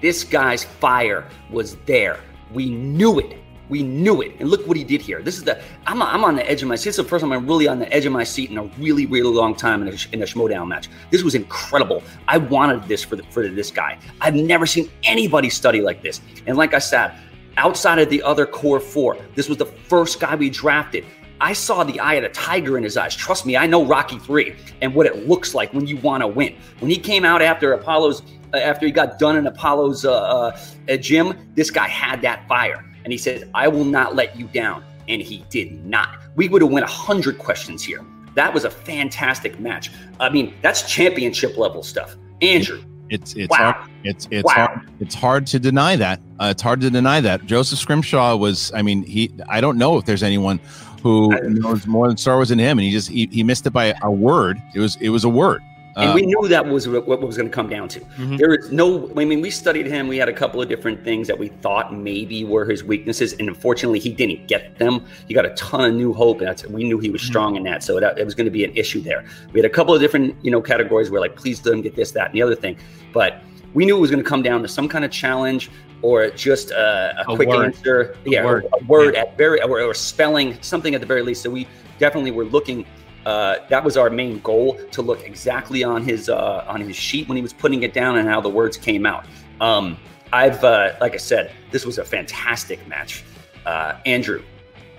[0.00, 2.20] This guy's fire was there.
[2.52, 3.38] We knew it.
[3.68, 4.32] We knew it.
[4.38, 5.20] And look what he did here.
[5.22, 6.90] This is the, I'm, I'm on the edge of my seat.
[6.90, 8.64] This is the first time I'm really on the edge of my seat in a
[8.78, 10.88] really, really long time in a, in a Schmoedown match.
[11.10, 12.02] This was incredible.
[12.28, 13.98] I wanted this for, the, for this guy.
[14.20, 16.20] I've never seen anybody study like this.
[16.46, 17.12] And like I said,
[17.56, 21.04] outside of the other core four, this was the first guy we drafted.
[21.40, 23.14] I saw the eye of the tiger in his eyes.
[23.14, 26.26] Trust me, I know Rocky 3 and what it looks like when you want to
[26.26, 26.54] win.
[26.78, 28.22] When he came out after Apollo's,
[28.54, 30.56] uh, after he got done in Apollo's uh,
[30.88, 34.46] uh, gym, this guy had that fire and he said, I will not let you
[34.48, 34.84] down.
[35.08, 36.18] And he did not.
[36.34, 38.04] We would have won 100 questions here.
[38.34, 39.90] That was a fantastic match.
[40.18, 42.16] I mean, that's championship level stuff.
[42.42, 42.82] Andrew.
[43.08, 43.72] It's it's wow.
[43.72, 44.52] hard, it's it's wow.
[44.66, 46.20] hard, it's hard to deny that.
[46.40, 47.46] Uh, it's hard to deny that.
[47.46, 48.72] Joseph Scrimshaw was.
[48.74, 49.32] I mean, he.
[49.48, 50.58] I don't know if there's anyone
[51.02, 53.70] who knows more than Star Wars than him, and he just he, he missed it
[53.70, 54.60] by a word.
[54.74, 55.62] It was it was a word
[55.96, 58.00] and we uh, knew that was what was going to come down to.
[58.00, 58.36] Mm-hmm.
[58.36, 60.08] There is no, I mean, we studied him.
[60.08, 63.48] We had a couple of different things that we thought maybe were his weaknesses, and
[63.48, 65.06] unfortunately, he didn't get them.
[65.26, 67.28] He got a ton of new hope, and that's we knew he was mm-hmm.
[67.28, 69.24] strong in that, so that, it was going to be an issue there.
[69.52, 71.96] We had a couple of different, you know, categories where like, please let him get
[71.96, 72.76] this, that, and the other thing,
[73.14, 73.42] but
[73.72, 75.70] we knew it was going to come down to some kind of challenge
[76.02, 77.64] or just a, a, a quick word.
[77.66, 79.22] answer, a yeah, word, a word yeah.
[79.22, 81.42] at very or, or spelling something at the very least.
[81.42, 81.66] So we
[81.98, 82.86] definitely were looking
[83.26, 87.28] uh, that was our main goal to look exactly on his uh, on his sheet
[87.28, 89.26] when he was putting it down and how the words came out.
[89.60, 89.98] Um,
[90.32, 93.24] I've uh, like I said, this was a fantastic match.
[93.66, 94.44] Uh, Andrew,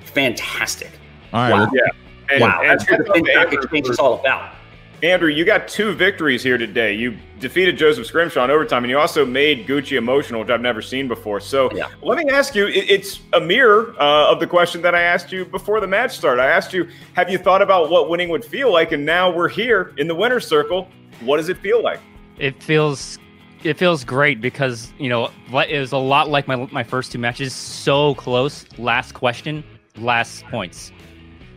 [0.04, 0.91] fantastic.
[1.32, 1.70] All right, wow.
[1.74, 1.82] yeah.
[2.30, 4.56] And, wow, and that's what the Finstock Exchange is all about.
[5.04, 6.93] Andrew, you got two victories here today.
[6.93, 10.82] You defeated Joseph Scrimshaw in overtime, and you also made Gucci emotional, which I've never
[10.82, 11.39] seen before.
[11.39, 11.89] So yeah.
[12.02, 15.45] let me ask you it's a mirror uh, of the question that I asked you
[15.45, 16.41] before the match started.
[16.41, 18.91] I asked you, have you thought about what winning would feel like?
[18.91, 20.89] And now we're here in the winner's circle.
[21.20, 22.00] What does it feel like?
[22.39, 23.20] It feels
[23.64, 27.20] it feels great because you know it was a lot like my my first two
[27.20, 27.54] matches.
[27.54, 28.66] So close.
[28.80, 29.64] Last question,
[29.98, 30.91] last points.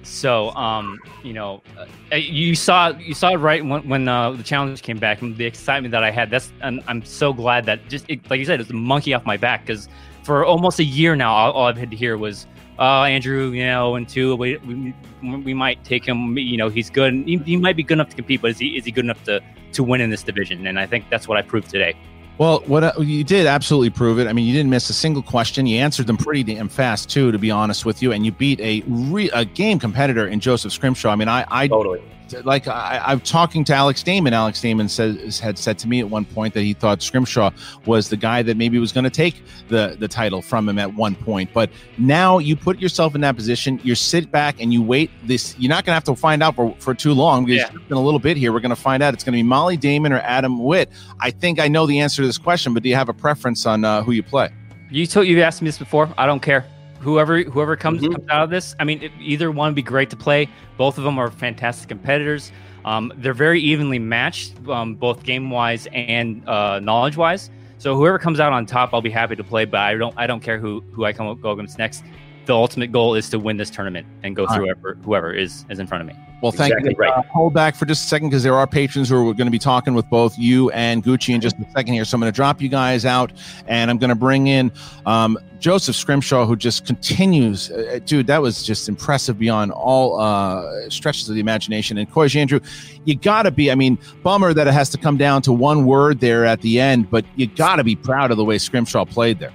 [0.03, 4.43] So, um, you know, uh, you saw you saw it right when, when uh, the
[4.43, 6.31] challenge came back, and the excitement that I had.
[6.31, 9.27] That's and I'm so glad that just it, like you said, it's a monkey off
[9.27, 9.89] my back because
[10.25, 12.47] for almost a year now, all, all, I've had to hear was,
[12.79, 16.37] "Uh, Andrew, you know, and two, we, we, we might take him.
[16.39, 17.15] You know, he's good.
[17.15, 19.23] He, he might be good enough to compete, but is he is he good enough
[19.25, 19.41] to
[19.73, 21.95] to win in this division?" And I think that's what I proved today.
[22.41, 24.27] Well, what uh, you did absolutely prove it.
[24.27, 25.67] I mean, you didn't miss a single question.
[25.67, 28.59] You answered them pretty damn fast too, to be honest with you, and you beat
[28.61, 31.11] a re- a game competitor in Joseph Scrimshaw.
[31.11, 32.01] I mean, I, I totally
[32.45, 34.33] like I, I'm talking to Alex Damon.
[34.33, 37.51] Alex Damon says had said to me at one point that he thought Scrimshaw
[37.87, 40.95] was the guy that maybe was going to take the the title from him at
[40.95, 41.51] one point.
[41.53, 43.81] But now you put yourself in that position.
[43.83, 45.11] You sit back and you wait.
[45.25, 47.81] This you're not going to have to find out for, for too long because yeah.
[47.89, 49.77] in a little bit here we're going to find out it's going to be Molly
[49.77, 50.91] Damon or Adam Witt.
[51.21, 53.67] I think I know the answer to this question, but do you have a preference
[53.67, 54.51] on uh, who you play?
[54.91, 56.13] You told you've asked me this before.
[56.19, 56.67] I don't care
[57.01, 58.13] whoever whoever comes, mm-hmm.
[58.13, 58.75] comes out of this.
[58.79, 60.49] I mean, it, either one would be great to play.
[60.77, 62.53] Both of them are fantastic competitors.
[62.85, 67.51] Um, they're very evenly matched, um, both game wise and uh, knowledge wise.
[67.79, 69.65] So whoever comes out on top, I'll be happy to play.
[69.65, 72.05] But I don't I don't care who who I come go against next.
[72.47, 74.77] The ultimate goal is to win this tournament and go All through right.
[74.77, 76.15] whoever, whoever is is in front of me.
[76.43, 76.97] Well, thank you.
[77.05, 79.51] Uh, hold back for just a second because there are patrons who are going to
[79.51, 82.05] be talking with both you and Gucci in just a second here.
[82.07, 83.33] So I'm going to drop you guys out
[83.67, 84.73] and I'm going to bring in
[85.05, 87.71] um, Joseph Scrimshaw, who just continues.
[87.71, 91.99] Uh, dude, that was just impressive beyond all uh, stretches of the imagination.
[91.99, 92.65] And Coy Jandreau,
[93.05, 95.85] you got to be, I mean, bummer that it has to come down to one
[95.85, 99.05] word there at the end, but you got to be proud of the way Scrimshaw
[99.05, 99.53] played there.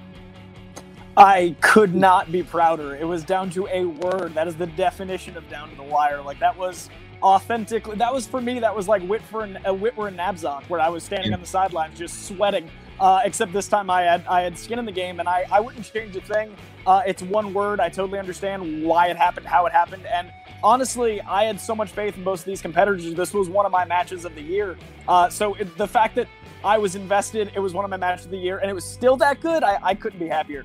[1.16, 2.94] I could not be prouder.
[2.94, 4.34] It was down to a word.
[4.34, 6.20] That is the definition of down to the wire.
[6.20, 6.90] Like that was
[7.22, 7.96] authentically.
[7.96, 8.58] That was for me.
[8.60, 11.46] That was like Witwer and uh, Witwer and Napzok, where I was standing on the
[11.46, 12.68] sidelines just sweating.
[13.00, 15.60] Uh, except this time I had I had skin in the game, and I I
[15.60, 16.54] wouldn't change a thing.
[16.86, 17.80] Uh, it's one word.
[17.80, 20.30] I totally understand why it happened, how it happened, and
[20.62, 23.14] honestly, I had so much faith in both of these competitors.
[23.14, 24.76] This was one of my matches of the year.
[25.08, 26.28] Uh, so it, the fact that
[26.64, 28.84] I was invested, it was one of my matches of the year, and it was
[28.84, 29.62] still that good.
[29.62, 30.64] I, I couldn't be happier.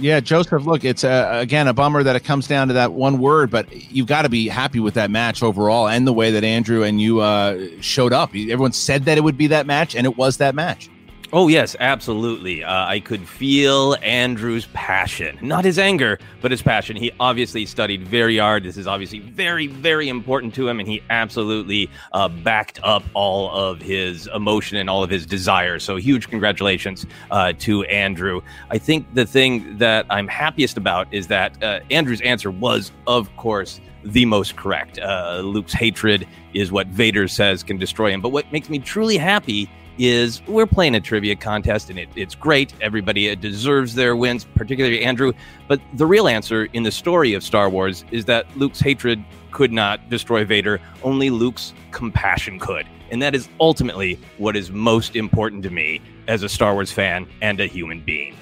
[0.00, 3.18] Yeah, Joseph, look, it's uh, again a bummer that it comes down to that one
[3.18, 6.42] word, but you've got to be happy with that match overall and the way that
[6.42, 8.30] Andrew and you uh, showed up.
[8.30, 10.88] Everyone said that it would be that match, and it was that match.
[11.32, 12.64] Oh, yes, absolutely.
[12.64, 15.38] Uh, I could feel Andrew's passion.
[15.40, 16.96] Not his anger, but his passion.
[16.96, 18.64] He obviously studied very hard.
[18.64, 23.48] This is obviously very, very important to him, and he absolutely uh, backed up all
[23.52, 25.78] of his emotion and all of his desire.
[25.78, 28.40] So, huge congratulations uh, to Andrew.
[28.70, 33.34] I think the thing that I'm happiest about is that uh, Andrew's answer was, of
[33.36, 34.98] course, the most correct.
[34.98, 38.20] Uh, Luke's hatred is what Vader says can destroy him.
[38.20, 39.70] But what makes me truly happy
[40.00, 42.72] is we're playing a trivia contest and it, it's great.
[42.80, 45.34] Everybody uh, deserves their wins, particularly Andrew.
[45.68, 49.72] But the real answer in the story of Star Wars is that Luke's hatred could
[49.72, 52.86] not destroy Vader, only Luke's compassion could.
[53.10, 57.28] And that is ultimately what is most important to me as a Star Wars fan
[57.42, 58.34] and a human being.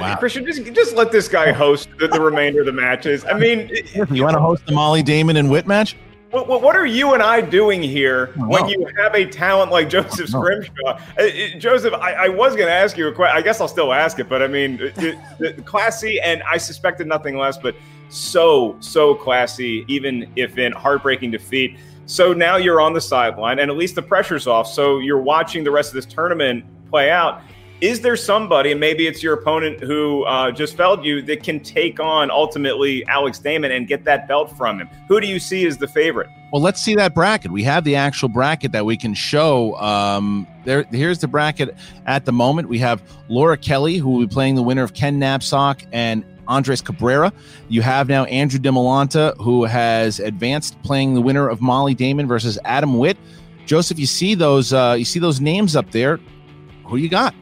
[0.00, 3.26] Uh, Christian, just just let this guy host the, the remainder of the matches.
[3.26, 3.70] I mean,
[4.10, 5.96] You want to host the Molly Damon and Wit match?
[6.32, 10.30] What, what, are you and I doing here when you have a talent like Joseph
[10.30, 10.72] Scrimshaw?
[10.86, 13.36] Uh, uh, Joseph, I, I was going to ask you a question.
[13.36, 17.06] I guess I'll still ask it, but I mean, it, it, classy, and I suspected
[17.06, 17.76] nothing less, but
[18.08, 21.76] so, so classy, even if in heartbreaking defeat.
[22.06, 24.66] So now you're on the sideline, and at least the pressure's off.
[24.66, 27.42] So you're watching the rest of this tournament play out.
[27.82, 31.58] Is there somebody, and maybe it's your opponent who uh, just felled you, that can
[31.58, 34.88] take on ultimately Alex Damon and get that belt from him?
[35.08, 36.30] Who do you see as the favorite?
[36.52, 37.50] Well, let's see that bracket.
[37.50, 39.74] We have the actual bracket that we can show.
[39.80, 41.74] Um, there, here's the bracket
[42.06, 42.68] at the moment.
[42.68, 46.82] We have Laura Kelly, who will be playing the winner of Ken Napzok and Andres
[46.82, 47.32] Cabrera.
[47.68, 52.60] You have now Andrew Dimalanta, who has advanced, playing the winner of Molly Damon versus
[52.64, 53.18] Adam Witt.
[53.66, 54.72] Joseph, you see those?
[54.72, 56.20] Uh, you see those names up there?
[56.86, 57.34] Who you got?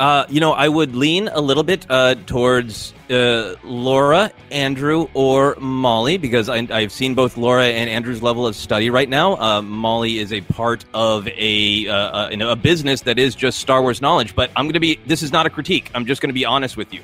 [0.00, 5.56] Uh, you know, I would lean a little bit uh, towards uh, Laura, Andrew, or
[5.58, 9.36] Molly because I, I've seen both Laura and Andrew's level of study right now.
[9.36, 13.58] Uh, Molly is a part of a uh, uh, know, a business that is just
[13.58, 14.36] Star Wars knowledge.
[14.36, 15.00] But I'm going to be.
[15.06, 15.90] This is not a critique.
[15.94, 17.00] I'm just going to be honest with you.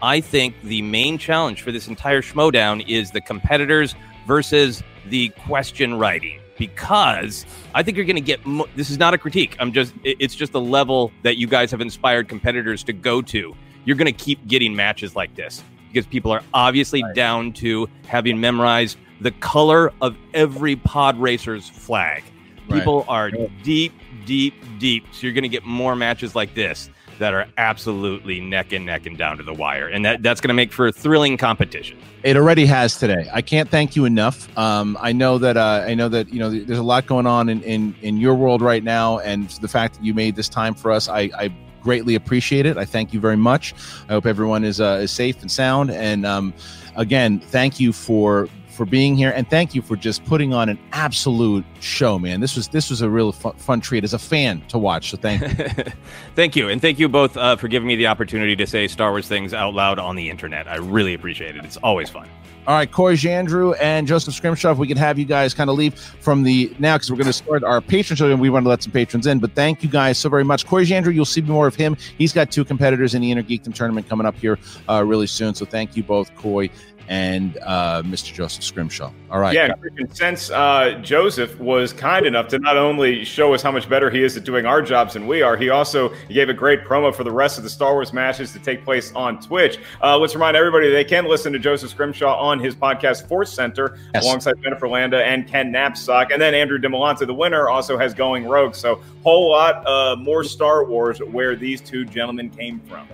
[0.00, 3.94] I think the main challenge for this entire schmoedown is the competitors
[4.26, 8.44] versus the question writing because I think you're going to get.
[8.44, 9.56] Mo- this is not a critique.
[9.58, 9.94] I'm just.
[10.04, 13.54] It's just the level that you guys have inspired competitors to go to.
[13.84, 18.40] You're going to keep getting matches like this because people are obviously down to having
[18.40, 22.22] memorized the color of every pod racer's flag.
[22.68, 22.78] Right.
[22.78, 23.30] People are
[23.62, 23.94] deep,
[24.26, 25.06] deep, deep.
[25.12, 29.06] So you're going to get more matches like this that are absolutely neck and neck
[29.06, 31.98] and down to the wire, and that that's going to make for a thrilling competition.
[32.22, 33.28] It already has today.
[33.32, 34.56] I can't thank you enough.
[34.58, 37.48] Um, I know that uh, I know that you know there's a lot going on
[37.48, 40.74] in, in in your world right now, and the fact that you made this time
[40.74, 42.76] for us, I, I greatly appreciate it.
[42.76, 43.74] I thank you very much.
[44.08, 45.90] I hope everyone is uh, is safe and sound.
[45.90, 46.54] And um,
[46.96, 48.48] again, thank you for
[48.78, 52.40] for being here, and thank you for just putting on an absolute show, man.
[52.40, 55.10] This was this was a real fun, fun treat as a fan to watch.
[55.10, 55.48] So thank you.
[56.36, 59.10] Thank you, and thank you both uh, for giving me the opportunity to say Star
[59.10, 60.68] Wars things out loud on the internet.
[60.68, 61.64] I really appreciate it.
[61.64, 62.28] It's always fun.
[62.68, 65.76] All right, Corey Jandreau and Joseph Scrimshaw, if we could have you guys kind of
[65.76, 68.64] leave from the now because we're going to start our patron show and we want
[68.64, 69.40] to let some patrons in.
[69.40, 70.66] But thank you guys so very much.
[70.66, 71.96] Corey Jandreau, you'll see more of him.
[72.18, 74.58] He's got two competitors in the Inner Geekdom tournament coming up here
[74.88, 75.54] uh, really soon.
[75.54, 76.70] So thank you both, Coy
[77.08, 78.32] and uh, Mr.
[78.32, 79.10] Joseph Scrimshaw.
[79.30, 79.54] All right.
[79.54, 79.72] Yeah,
[80.12, 84.22] since uh, Joseph was kind enough to not only show us how much better he
[84.22, 87.24] is at doing our jobs than we are, he also gave a great promo for
[87.24, 89.78] the rest of the Star Wars matches to take place on Twitch.
[90.02, 93.98] Uh, let's remind everybody they can listen to Joseph Scrimshaw on his podcast Force Center
[94.14, 94.24] Yes.
[94.24, 96.32] alongside Jennifer Landa and Ken Napzok.
[96.32, 98.74] And then Andrew Dimalanta, the winner, also has Going Rogue.
[98.74, 103.08] So whole lot uh, more Star Wars where these two gentlemen came from.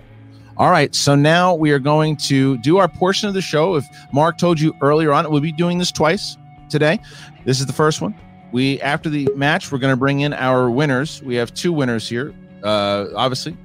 [0.57, 3.75] All right, so now we are going to do our portion of the show.
[3.75, 6.37] If Mark told you earlier on, we'll be doing this twice
[6.69, 6.97] today.
[7.43, 8.15] This is the first one.
[8.53, 11.21] We after the match, we're going to bring in our winners.
[11.23, 12.33] We have two winners here.
[12.63, 13.57] Uh, obviously,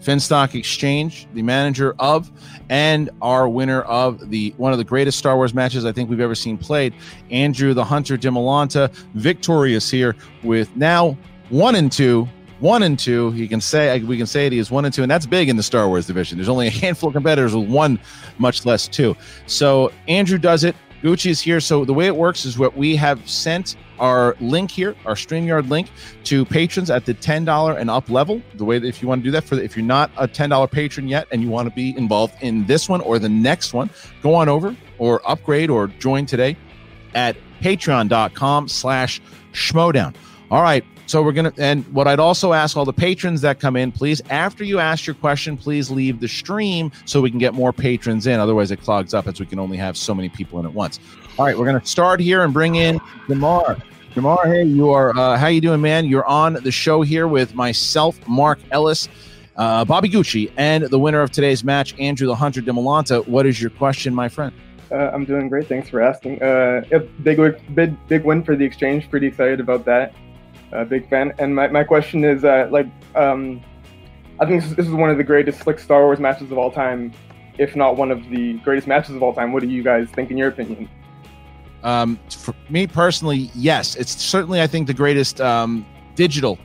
[0.00, 2.32] Finstock Exchange, the manager of,
[2.68, 6.18] and our winner of the one of the greatest Star Wars matches I think we've
[6.18, 6.94] ever seen played,
[7.30, 11.16] Andrew the Hunter Dimalanta, victorious here with now
[11.50, 12.28] one and two.
[12.64, 14.52] One and two, he can say we can say it.
[14.52, 16.38] He is one and two, and that's big in the Star Wars division.
[16.38, 18.00] There's only a handful of competitors with one,
[18.38, 19.14] much less two.
[19.44, 20.74] So Andrew does it.
[21.02, 21.60] Gucci is here.
[21.60, 25.68] So the way it works is what we have sent our link here, our StreamYard
[25.68, 25.90] link
[26.24, 28.40] to patrons at the $10 and up level.
[28.54, 30.70] The way that if you want to do that for if you're not a $10
[30.70, 33.90] patron yet and you want to be involved in this one or the next one,
[34.22, 36.56] go on over or upgrade or join today
[37.14, 39.20] at patreon.com slash
[39.52, 40.14] schmoedown.
[40.50, 40.82] All right.
[41.06, 44.22] So we're gonna and what I'd also ask all the patrons that come in, please,
[44.30, 48.26] after you ask your question, please leave the stream so we can get more patrons
[48.26, 48.40] in.
[48.40, 51.00] Otherwise, it clogs up as we can only have so many people in at once.
[51.38, 52.98] All right, we're gonna start here and bring in
[53.28, 53.82] Jamar.
[54.14, 56.06] Jamar, hey, you are uh, how you doing, man?
[56.06, 59.08] You're on the show here with myself, Mark Ellis,
[59.56, 63.26] uh, Bobby Gucci, and the winner of today's match, Andrew the Hunter Dimalanta.
[63.26, 64.52] What is your question, my friend?
[64.90, 65.66] Uh, I'm doing great.
[65.66, 66.40] Thanks for asking.
[66.42, 66.82] Uh,
[67.22, 67.38] big,
[67.74, 69.10] big, big win for the exchange.
[69.10, 70.14] Pretty excited about that.
[70.74, 71.32] A big fan.
[71.38, 73.62] And my, my question is, uh, like, um,
[74.40, 76.58] I think this is, this is one of the greatest slick Star Wars matches of
[76.58, 77.12] all time,
[77.58, 79.52] if not one of the greatest matches of all time.
[79.52, 80.88] What do you guys think, in your opinion?
[81.84, 86.58] Um, for me personally, yes, it's certainly I think the greatest um, digital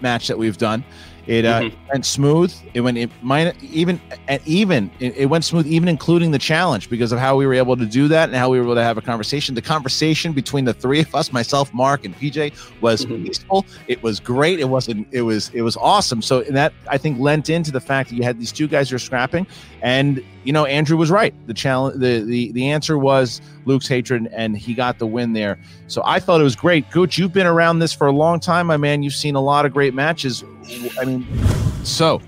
[0.00, 0.84] match that we've done.
[1.26, 1.72] It uh, Mhm.
[1.92, 2.54] went smooth.
[2.74, 6.90] It went it might even and even it, it went smooth, even including the challenge
[6.90, 8.82] because of how we were able to do that and how we were able to
[8.82, 9.54] have a conversation.
[9.54, 12.52] The conversation between the three of us, myself, Mark, and PJ,
[12.82, 13.64] was peaceful.
[13.88, 14.60] It was great.
[14.60, 15.06] It wasn't.
[15.12, 15.50] It was.
[15.54, 16.20] It was awesome.
[16.20, 18.96] So that I think lent into the fact that you had these two guys who
[18.96, 19.46] are scrapping,
[19.80, 21.34] and you know Andrew was right.
[21.46, 22.00] The challenge.
[22.00, 25.58] The the the answer was Luke's hatred, and he got the win there.
[25.86, 26.90] So I thought it was great.
[26.90, 29.02] Gooch, you've been around this for a long time, my man.
[29.02, 30.44] You've seen a lot of great matches.
[31.00, 31.26] I mean,
[31.84, 32.20] so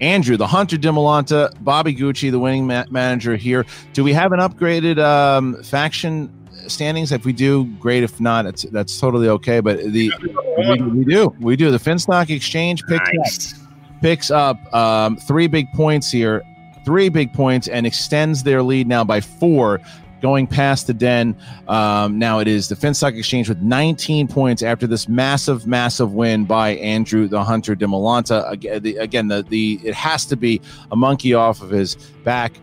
[0.00, 3.66] Andrew, the Hunter Dimalanta, Bobby Gucci, the winning ma- manager here.
[3.92, 6.32] Do we have an upgraded um, faction
[6.68, 7.12] standings?
[7.12, 8.02] If we do, great.
[8.02, 9.60] If not, it's, that's totally okay.
[9.60, 10.12] But the
[10.58, 11.70] we, we do, we do.
[11.70, 13.60] The Finstock Exchange picks up,
[14.00, 16.42] picks up um, three big points here,
[16.88, 19.78] three big points, and extends their lead now by four.
[20.22, 21.36] Going past the den,
[21.68, 26.46] um, now it is the Finstock Exchange with 19 points after this massive, massive win
[26.46, 28.50] by Andrew the Hunter Dimalanta.
[28.50, 32.54] Again, the, again, the the it has to be a monkey off of his back.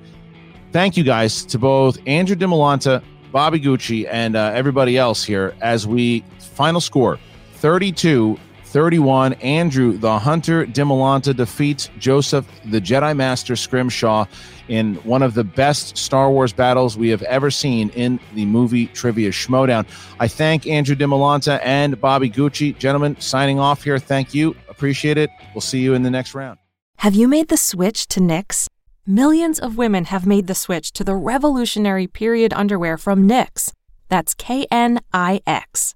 [0.72, 5.86] Thank you guys to both Andrew Dimalanta, Bobby Gucci, and uh, everybody else here as
[5.86, 7.20] we final score
[7.58, 8.40] 32
[8.76, 9.32] 31.
[9.36, 14.26] Andrew the Hunter Dimalanta defeats Joseph the Jedi Master Scrimshaw
[14.68, 18.88] in one of the best Star Wars battles we have ever seen in the movie
[18.88, 19.88] Trivia Schmoedown.
[20.20, 22.78] I thank Andrew Dimalanta and Bobby Gucci.
[22.78, 23.98] Gentlemen, signing off here.
[23.98, 24.54] Thank you.
[24.68, 25.30] Appreciate it.
[25.54, 26.60] We'll see you in the next round.
[26.98, 28.68] Have you made the switch to Knix?
[29.08, 33.72] Millions of women have made the switch to the revolutionary period underwear from Knix.
[34.10, 35.96] That's K N I X.